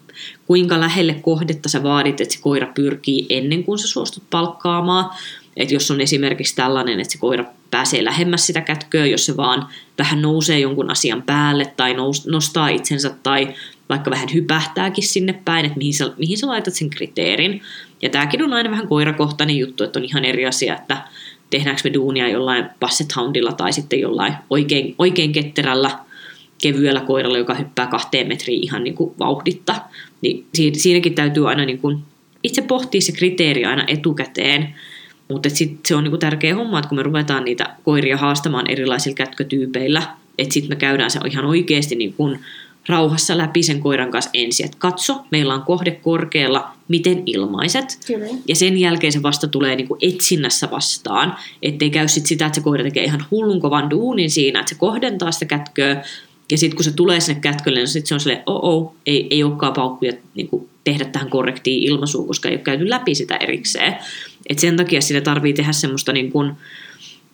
kuinka 0.46 0.80
lähelle 0.80 1.14
kohdetta 1.14 1.68
sä 1.68 1.82
vaadit, 1.82 2.20
että 2.20 2.34
se 2.34 2.40
koira 2.40 2.66
pyrkii 2.74 3.26
ennen 3.28 3.64
kuin 3.64 3.78
sä 3.78 3.88
suostut 3.88 4.22
palkkaamaan. 4.30 5.10
Että 5.56 5.74
jos 5.74 5.90
on 5.90 6.00
esimerkiksi 6.00 6.56
tällainen, 6.56 7.00
että 7.00 7.12
se 7.12 7.18
koira 7.18 7.44
pääsee 7.70 8.04
lähemmäs 8.04 8.46
sitä 8.46 8.60
kätköä, 8.60 9.06
jos 9.06 9.26
se 9.26 9.36
vaan 9.36 9.66
vähän 9.98 10.22
nousee 10.22 10.58
jonkun 10.58 10.90
asian 10.90 11.22
päälle 11.22 11.72
tai 11.76 11.94
nous, 11.94 12.26
nostaa 12.26 12.68
itsensä 12.68 13.10
tai 13.22 13.54
vaikka 13.88 14.10
vähän 14.10 14.28
hypähtääkin 14.34 15.04
sinne 15.04 15.40
päin, 15.44 15.66
että 15.66 15.78
mihin 15.78 15.94
sä, 15.94 16.12
mihin 16.18 16.38
sä 16.38 16.46
laitat 16.46 16.74
sen 16.74 16.90
kriteerin. 16.90 17.62
Ja 18.02 18.10
tämäkin 18.10 18.42
on 18.42 18.52
aina 18.52 18.70
vähän 18.70 18.88
koirakohtainen 18.88 19.58
juttu, 19.58 19.84
että 19.84 19.98
on 19.98 20.04
ihan 20.04 20.24
eri 20.24 20.46
asia, 20.46 20.76
että 20.76 20.96
tehdäänkö 21.50 21.80
me 21.84 21.94
duunia 21.94 22.28
jollain 22.28 22.64
basset 22.80 23.16
houndilla 23.16 23.52
tai 23.52 23.72
sitten 23.72 24.00
jollain 24.00 24.34
oikein, 24.50 24.94
oikein 24.98 25.32
ketterällä 25.32 25.90
kevyellä 26.62 27.00
koiralla, 27.00 27.38
joka 27.38 27.54
hyppää 27.54 27.86
kahteen 27.86 28.28
metriin 28.28 28.64
ihan 28.64 28.84
niin 28.84 28.94
kuin 28.94 29.14
vauhditta. 29.18 29.74
Niin 30.20 30.46
siinäkin 30.72 31.14
täytyy 31.14 31.48
aina 31.48 31.64
niin 31.64 31.78
kuin 31.78 31.98
itse 32.42 32.62
pohtia 32.62 33.00
se 33.00 33.12
kriteeri 33.12 33.64
aina 33.64 33.84
etukäteen, 33.86 34.74
mutta 35.34 35.48
se 35.86 35.96
on 35.96 36.04
niinku 36.04 36.18
tärkeä 36.18 36.54
homma, 36.54 36.78
että 36.78 36.88
kun 36.88 36.98
me 36.98 37.02
ruvetaan 37.02 37.44
niitä 37.44 37.76
koiria 37.84 38.16
haastamaan 38.16 38.70
erilaisilla 38.70 39.14
kätkötyypeillä, 39.14 40.02
että 40.38 40.54
sitten 40.54 40.70
me 40.70 40.76
käydään 40.76 41.10
se 41.10 41.20
ihan 41.30 41.44
oikeasti 41.44 41.94
niin 41.94 42.14
kun 42.16 42.38
rauhassa 42.88 43.38
läpi 43.38 43.62
sen 43.62 43.80
koiran 43.80 44.10
kanssa 44.10 44.30
ensin, 44.34 44.66
että 44.66 44.76
katso, 44.80 45.24
meillä 45.30 45.54
on 45.54 45.62
kohde 45.62 45.90
korkealla, 45.90 46.70
miten 46.88 47.22
ilmaiset. 47.26 47.98
Kyllä. 48.06 48.26
Ja 48.48 48.56
sen 48.56 48.78
jälkeen 48.78 49.12
se 49.12 49.22
vasta 49.22 49.48
tulee 49.48 49.76
niin 49.76 49.88
kuin 49.88 49.98
etsinnässä 50.02 50.70
vastaan, 50.70 51.36
ettei 51.62 51.90
käy 51.90 52.08
sit 52.08 52.26
sitä, 52.26 52.46
että 52.46 52.54
se 52.54 52.62
koira 52.62 52.84
tekee 52.84 53.04
ihan 53.04 53.24
hullun 53.30 53.60
kovan 53.60 53.90
duunin 53.90 54.30
siinä, 54.30 54.60
että 54.60 54.70
se 54.70 54.78
kohdentaa 54.78 55.32
sitä 55.32 55.44
kätköä, 55.44 56.04
ja 56.50 56.58
sitten 56.58 56.76
kun 56.76 56.84
se 56.84 56.92
tulee 56.92 57.20
sinne 57.20 57.40
kätkölle, 57.40 57.78
niin 57.78 57.88
sit 57.88 58.06
se 58.06 58.14
on 58.14 58.20
silleen, 58.20 58.42
oh, 58.46 58.60
oh 58.62 58.94
ei, 59.06 59.26
ei 59.30 59.44
olekaan 59.44 59.72
paukkuja 59.72 60.12
niin 60.34 60.48
kuin 60.48 60.68
tehdä 60.84 61.04
tähän 61.04 61.30
korrektiin 61.30 61.82
ilmaisuun, 61.82 62.26
koska 62.26 62.48
ei 62.48 62.54
ole 62.54 62.62
käyty 62.62 62.90
läpi 62.90 63.14
sitä 63.14 63.36
erikseen. 63.36 63.96
Et 64.48 64.58
sen 64.58 64.76
takia 64.76 65.00
siinä 65.00 65.20
tarvii 65.20 65.52
tehdä 65.52 65.72
semmoista 65.72 66.12
niin 66.12 66.32
kuin, 66.32 66.52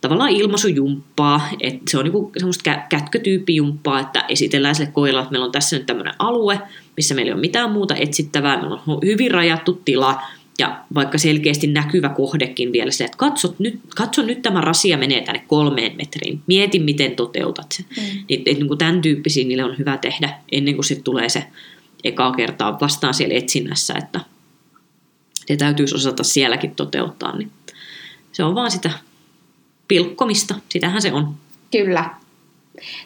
tavallaan 0.01 0.31
ilmaisujumppaa, 0.31 1.49
että 1.61 1.91
se 1.91 1.99
on 1.99 2.05
niin 2.05 2.13
kuin 2.13 2.33
semmoista 2.37 2.77
kätkötyyppijumppaa, 2.89 4.01
että 4.01 4.25
esitellään 4.29 4.75
sille 4.75 4.91
koiralle, 4.93 5.23
että 5.23 5.33
meillä 5.33 5.47
on 5.47 5.53
tässä 5.53 5.77
nyt 5.77 5.87
tämmöinen 5.87 6.15
alue, 6.19 6.61
missä 6.97 7.15
meillä 7.15 7.29
ei 7.29 7.33
ole 7.33 7.41
mitään 7.41 7.71
muuta 7.71 7.97
etsittävää, 7.97 8.61
meillä 8.61 8.79
on 8.87 8.99
hyvin 9.05 9.31
rajattu 9.31 9.83
tila, 9.85 10.23
ja 10.61 10.81
vaikka 10.95 11.19
selkeästi 11.19 11.67
näkyvä 11.67 12.09
kohdekin 12.09 12.73
vielä 12.73 12.91
se, 12.91 13.05
että 13.05 13.17
katso 13.17 13.55
nyt, 13.59 13.81
katso 13.97 14.23
nyt 14.23 14.43
tämä 14.43 14.61
rasia 14.61 14.99
menee 14.99 15.21
tänne 15.21 15.45
kolmeen 15.47 15.97
metriin, 15.97 16.41
mieti 16.47 16.79
miten 16.79 17.17
toteutat 17.17 17.73
sen. 17.73 17.87
Mm. 17.97 18.03
Niin, 18.29 18.43
et, 18.47 18.59
niin 18.59 18.69
kuin 18.69 18.79
tämän 18.79 19.01
tyyppisiä 19.01 19.45
niille 19.45 19.65
on 19.65 19.79
hyvä 19.79 19.97
tehdä 19.97 20.35
ennen 20.53 20.75
kuin 20.75 20.85
sitten 20.85 21.05
tulee 21.05 21.29
se 21.29 21.45
ekaa 22.05 22.33
kertaa 22.33 22.81
vastaan 22.81 23.15
siellä 23.15 23.35
etsinnässä, 23.35 23.95
että 23.99 24.21
se 25.47 25.57
täytyisi 25.57 25.95
osata 25.95 26.25
sielläkin 26.25 26.75
toteuttaa. 26.75 27.37
Niin 27.37 27.51
se 28.33 28.45
on 28.45 28.55
vaan 28.55 28.71
sitä 28.71 28.91
pilkkomista, 29.89 30.55
sitähän 30.69 31.03
se 31.03 31.13
on. 31.13 31.35
Kyllä. 31.73 32.05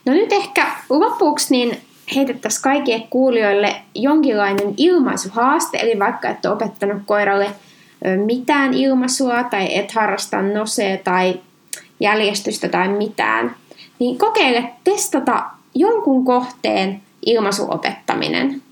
No 0.07 0.13
nyt 0.13 0.33
ehkä 0.33 0.77
lopuksi 0.91 1.47
niin 1.51 1.81
heitettäisiin 2.15 2.63
kaikille 2.63 3.07
kuulijoille 3.11 3.77
jonkinlainen 3.95 4.75
ilmaisuhaaste, 4.77 5.79
eli 5.79 5.99
vaikka 5.99 6.29
et 6.29 6.45
ole 6.45 6.55
opettanut 6.55 7.03
koiralle 7.07 7.51
mitään 8.25 8.75
ilmaisua 8.75 9.45
tai 9.45 9.77
et 9.77 9.93
harrasta 9.93 10.43
nosea 10.43 10.97
tai 10.97 11.41
jäljestystä 12.01 12.69
tai 12.69 12.89
mitään, 12.89 13.57
niin 13.99 14.19
kokeile 14.19 14.71
testata 14.85 15.45
jonkun 15.75 16.25
kohteen 16.25 17.03
ilmaisuopettaminen. 17.27 18.63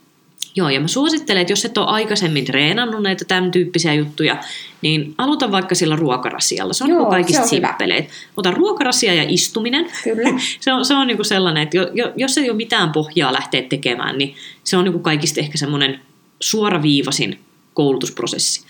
Joo, 0.54 0.68
ja 0.68 0.80
mä 0.80 0.88
suosittelen, 0.88 1.40
että 1.40 1.52
jos 1.52 1.64
et 1.64 1.78
ole 1.78 1.86
aikaisemmin 1.86 2.44
treenannut 2.44 3.02
näitä 3.02 3.24
tämän 3.24 3.50
tyyppisiä 3.50 3.94
juttuja, 3.94 4.36
niin 4.82 5.14
aloita 5.18 5.50
vaikka 5.50 5.74
sillä 5.74 5.96
ruokarasialla. 5.96 6.72
Se 6.72 6.84
on 6.84 6.90
Joo, 6.90 7.00
niin 7.00 7.10
kaikista 7.10 7.46
simppeleet. 7.46 8.08
Ota 8.36 8.50
ruokarasia 8.50 9.14
ja 9.14 9.24
istuminen. 9.28 9.86
Kyllä. 10.04 10.28
se 10.60 10.72
on, 10.72 10.84
se 10.84 10.94
on 10.94 11.06
niin 11.06 11.24
sellainen, 11.24 11.62
että 11.62 11.76
jo, 11.76 11.90
jo, 11.92 12.12
jos 12.16 12.38
ei 12.38 12.50
ole 12.50 12.56
mitään 12.56 12.92
pohjaa 12.92 13.32
lähteä 13.32 13.62
tekemään, 13.62 14.18
niin 14.18 14.34
se 14.64 14.76
on 14.76 14.84
niin 14.84 15.02
kaikista 15.02 15.40
ehkä 15.40 15.58
semmoinen 15.58 16.00
suoraviivasin 16.40 17.38
koulutusprosessi. 17.74 18.64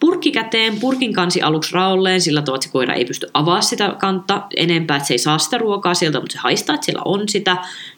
Purkki 0.00 0.32
käteen, 0.32 0.80
purkin 0.80 1.12
kansi 1.12 1.42
aluksi 1.42 1.74
raolleen, 1.74 2.20
sillä 2.20 2.42
tavalla, 2.42 2.56
että 2.56 2.66
se 2.66 2.72
koira 2.72 2.94
ei 2.94 3.04
pysty 3.04 3.26
avaa 3.34 3.60
sitä 3.60 3.96
kanta 4.00 4.42
enempää, 4.56 4.96
että 4.96 5.06
se 5.06 5.14
ei 5.14 5.18
saa 5.18 5.38
sitä 5.38 5.58
ruokaa 5.58 5.94
sieltä, 5.94 6.20
mutta 6.20 6.32
se 6.32 6.38
haistaa, 6.38 6.74
että 6.74 6.84
siellä 6.84 7.02
on 7.04 7.28
sitä. 7.28 7.56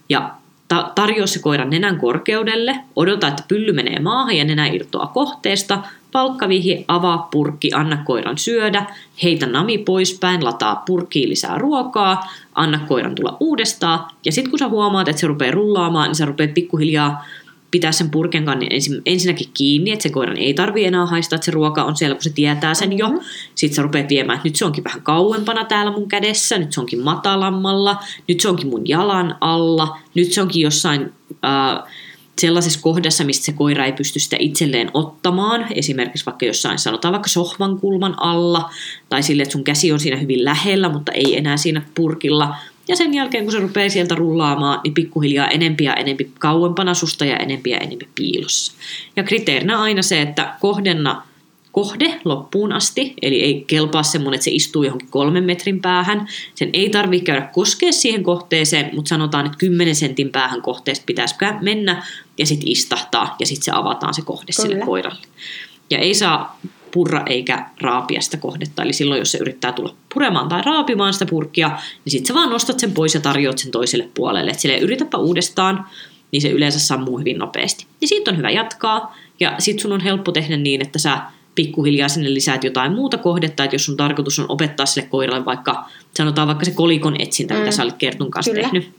Ja 0.08 0.34
ta- 0.68 0.92
tarjoa 0.94 1.26
se 1.26 1.38
koiran 1.38 1.70
nenän 1.70 1.98
korkeudelle, 1.98 2.76
odota, 2.96 3.28
että 3.28 3.42
pylly 3.48 3.72
menee 3.72 3.98
maahan 3.98 4.36
ja 4.36 4.44
nenä 4.44 4.66
irtoaa 4.66 5.06
kohteesta, 5.06 5.82
palkkavihi, 6.12 6.84
avaa 6.88 7.18
purkki, 7.18 7.70
anna 7.74 7.96
koiran 8.04 8.38
syödä, 8.38 8.86
heitä 9.22 9.46
nami 9.46 9.78
poispäin, 9.78 10.44
lataa 10.44 10.82
purkkiin 10.86 11.28
lisää 11.28 11.58
ruokaa, 11.58 12.32
anna 12.54 12.80
koiran 12.88 13.14
tulla 13.14 13.36
uudestaan, 13.40 14.10
ja 14.24 14.32
sitten 14.32 14.50
kun 14.50 14.58
sä 14.58 14.68
huomaat, 14.68 15.08
että 15.08 15.20
se 15.20 15.26
rupeaa 15.26 15.52
rullaamaan, 15.52 16.08
niin 16.08 16.16
sä 16.16 16.24
rupeat 16.24 16.54
pikkuhiljaa 16.54 17.24
pitää 17.76 17.92
sen 17.92 18.10
purken 18.10 18.44
kannin 18.44 18.72
ensin, 18.72 19.02
ensinnäkin 19.06 19.48
kiinni, 19.54 19.92
että 19.92 20.02
se 20.02 20.08
koiran 20.08 20.36
ei 20.36 20.54
tarvi 20.54 20.84
enää 20.84 21.06
haistaa, 21.06 21.36
että 21.36 21.44
se 21.44 21.50
ruoka 21.50 21.84
on 21.84 21.96
siellä, 21.96 22.14
kun 22.14 22.22
se 22.22 22.30
tietää 22.30 22.74
sen 22.74 22.98
jo. 22.98 23.08
Mm-hmm. 23.08 23.24
Sitten 23.54 23.76
sä 23.76 23.82
rupeat 23.82 24.08
viemään, 24.08 24.36
että 24.36 24.48
nyt 24.48 24.56
se 24.56 24.64
onkin 24.64 24.84
vähän 24.84 25.02
kauempana 25.02 25.64
täällä 25.64 25.92
mun 25.92 26.08
kädessä, 26.08 26.58
nyt 26.58 26.72
se 26.72 26.80
onkin 26.80 27.02
matalammalla, 27.02 27.96
nyt 28.28 28.40
se 28.40 28.48
onkin 28.48 28.68
mun 28.68 28.88
jalan 28.88 29.36
alla, 29.40 29.98
nyt 30.14 30.32
se 30.32 30.42
onkin 30.42 30.62
jossain 30.62 31.12
äh, 31.44 31.92
sellaisessa 32.38 32.80
kohdassa, 32.80 33.24
mistä 33.24 33.44
se 33.44 33.52
koira 33.52 33.84
ei 33.84 33.92
pysty 33.92 34.18
sitä 34.18 34.36
itselleen 34.38 34.90
ottamaan, 34.94 35.66
esimerkiksi 35.74 36.26
vaikka 36.26 36.46
jossain 36.46 36.78
sanotaan 36.78 37.12
vaikka 37.12 37.28
sohvan 37.28 37.80
kulman 37.80 38.14
alla, 38.22 38.70
tai 39.08 39.22
sille, 39.22 39.42
että 39.42 39.52
sun 39.52 39.64
käsi 39.64 39.92
on 39.92 40.00
siinä 40.00 40.16
hyvin 40.16 40.44
lähellä, 40.44 40.88
mutta 40.88 41.12
ei 41.12 41.38
enää 41.38 41.56
siinä 41.56 41.82
purkilla, 41.94 42.54
ja 42.88 42.96
sen 42.96 43.14
jälkeen, 43.14 43.44
kun 43.44 43.52
se 43.52 43.58
rupeaa 43.58 43.88
sieltä 43.88 44.14
rullaamaan, 44.14 44.80
niin 44.84 44.94
pikkuhiljaa 44.94 45.48
enempiä 45.48 45.90
ja 45.90 45.96
enempi 45.96 46.30
kauempana 46.38 46.94
susta 46.94 47.24
ja 47.24 47.36
enempiä 47.36 47.76
ja 47.76 47.82
enempi 47.82 48.08
piilossa. 48.14 48.72
Ja 49.16 49.22
kriteerinä 49.22 49.80
aina 49.80 50.02
se, 50.02 50.22
että 50.22 50.54
kohdenna 50.60 51.22
kohde 51.72 52.20
loppuun 52.24 52.72
asti, 52.72 53.14
eli 53.22 53.42
ei 53.42 53.64
kelpaa 53.66 54.02
semmoinen, 54.02 54.34
että 54.34 54.44
se 54.44 54.50
istuu 54.50 54.82
johonkin 54.82 55.08
kolmen 55.10 55.44
metrin 55.44 55.80
päähän. 55.80 56.28
Sen 56.54 56.70
ei 56.72 56.90
tarvitse 56.90 57.24
käydä 57.24 57.48
koskea 57.52 57.92
siihen 57.92 58.22
kohteeseen, 58.22 58.90
mutta 58.94 59.08
sanotaan, 59.08 59.46
että 59.46 59.58
10 59.58 59.94
sentin 59.94 60.30
päähän 60.30 60.62
kohteesta 60.62 61.04
pitäisi 61.06 61.34
mennä 61.60 62.06
ja 62.38 62.46
sitten 62.46 62.68
istahtaa 62.68 63.36
ja 63.40 63.46
sitten 63.46 63.64
se 63.64 63.70
avataan 63.74 64.14
se 64.14 64.22
kohde 64.22 64.52
Kyllä. 64.56 64.68
sille 64.68 64.84
koiralle. 64.84 65.26
Ja 65.90 65.98
ei 65.98 66.14
saa 66.14 66.58
purra 66.96 67.22
eikä 67.26 67.66
raapia 67.80 68.20
sitä 68.20 68.36
kohdetta. 68.36 68.82
Eli 68.82 68.92
silloin, 68.92 69.18
jos 69.18 69.32
se 69.32 69.38
yrittää 69.38 69.72
tulla 69.72 69.94
puremaan 70.14 70.48
tai 70.48 70.62
raapimaan 70.62 71.12
sitä 71.12 71.26
purkkia, 71.26 71.68
niin 72.04 72.10
sitten 72.10 72.26
sä 72.26 72.34
vaan 72.34 72.50
nostat 72.50 72.80
sen 72.80 72.92
pois 72.92 73.14
ja 73.14 73.20
tarjoat 73.20 73.58
sen 73.58 73.70
toiselle 73.70 74.08
puolelle. 74.14 74.50
Että 74.50 74.62
sille 74.62 74.78
yritäpä 74.78 75.18
uudestaan, 75.18 75.86
niin 76.32 76.42
se 76.42 76.48
yleensä 76.48 76.78
sammuu 76.78 77.18
hyvin 77.18 77.38
nopeasti. 77.38 77.86
Ja 78.00 78.08
siitä 78.08 78.30
on 78.30 78.36
hyvä 78.36 78.50
jatkaa. 78.50 79.16
Ja 79.40 79.54
sitten 79.58 79.82
sun 79.82 79.92
on 79.92 80.00
helppo 80.00 80.32
tehdä 80.32 80.56
niin, 80.56 80.82
että 80.82 80.98
sä 80.98 81.18
pikkuhiljaa 81.54 82.08
sinne 82.08 82.34
lisäät 82.34 82.64
jotain 82.64 82.92
muuta 82.92 83.18
kohdetta, 83.18 83.64
että 83.64 83.74
jos 83.74 83.84
sun 83.84 83.96
tarkoitus 83.96 84.38
on 84.38 84.46
opettaa 84.48 84.86
sille 84.86 85.08
koiralle 85.10 85.44
vaikka, 85.44 85.84
sanotaan 86.14 86.48
vaikka 86.48 86.64
se 86.64 86.70
kolikon 86.70 87.16
etsintä, 87.18 87.54
mm. 87.54 87.60
mitä 87.60 87.70
sä 87.70 87.82
olet 87.82 87.96
Kertun 87.98 88.30
kanssa 88.30 88.52
Kyllä. 88.52 88.62
tehnyt, 88.62 88.90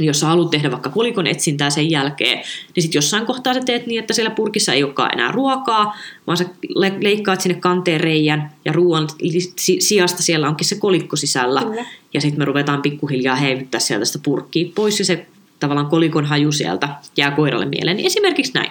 jos 0.00 0.20
sä 0.20 0.26
haluat 0.26 0.50
tehdä 0.50 0.70
vaikka 0.70 0.90
kolikon 0.90 1.26
etsintää 1.26 1.70
sen 1.70 1.90
jälkeen, 1.90 2.38
niin 2.74 2.82
sitten 2.82 2.98
jossain 2.98 3.26
kohtaa 3.26 3.54
sä 3.54 3.60
teet 3.60 3.86
niin, 3.86 4.00
että 4.00 4.14
siellä 4.14 4.30
purkissa 4.30 4.72
ei 4.72 4.84
olekaan 4.84 5.12
enää 5.12 5.32
ruokaa, 5.32 5.96
vaan 6.26 6.36
sä 6.36 6.44
leikkaat 7.00 7.40
sinne 7.40 7.60
kanteen 7.60 8.00
reijän 8.00 8.52
ja 8.64 8.72
ruoan 8.72 9.08
sijasta 9.78 10.22
siellä 10.22 10.48
onkin 10.48 10.68
se 10.68 10.74
kolikko 10.74 11.16
sisällä. 11.16 11.62
Kyllä. 11.62 11.86
Ja 12.14 12.20
sitten 12.20 12.38
me 12.38 12.44
ruvetaan 12.44 12.82
pikkuhiljaa 12.82 13.36
heivyttää 13.36 13.80
sieltä 13.80 14.04
sitä 14.04 14.18
purkkiä 14.22 14.68
pois 14.74 14.98
ja 14.98 15.04
se 15.04 15.26
tavallaan 15.60 15.86
kolikon 15.86 16.24
haju 16.24 16.52
sieltä 16.52 16.88
jää 17.16 17.30
koiralle 17.30 17.66
mieleen. 17.66 17.96
Niin 17.96 18.06
esimerkiksi 18.06 18.52
näin. 18.54 18.70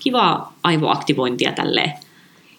Kivaa 0.00 0.56
aivoaktivointia 0.62 1.52
tälleen 1.52 1.92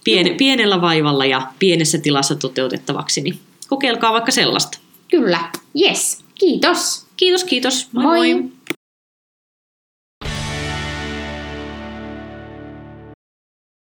pien, 0.04 0.36
pienellä 0.36 0.82
vaivalla 0.82 1.26
ja 1.26 1.42
pienessä 1.60 1.98
tilassa 1.98 2.36
toteutettavaksi, 2.36 3.22
niin 3.22 3.40
kokeilkaa 3.68 4.14
vaikka 4.14 4.32
sellaista. 4.32 4.78
Kyllä, 5.12 5.40
yes. 5.82 6.24
Kiitos. 6.36 7.06
Kiitos, 7.22 7.44
kiitos. 7.44 7.88
Moi 7.94 8.04
moi. 8.04 8.18
moi. 8.18 8.52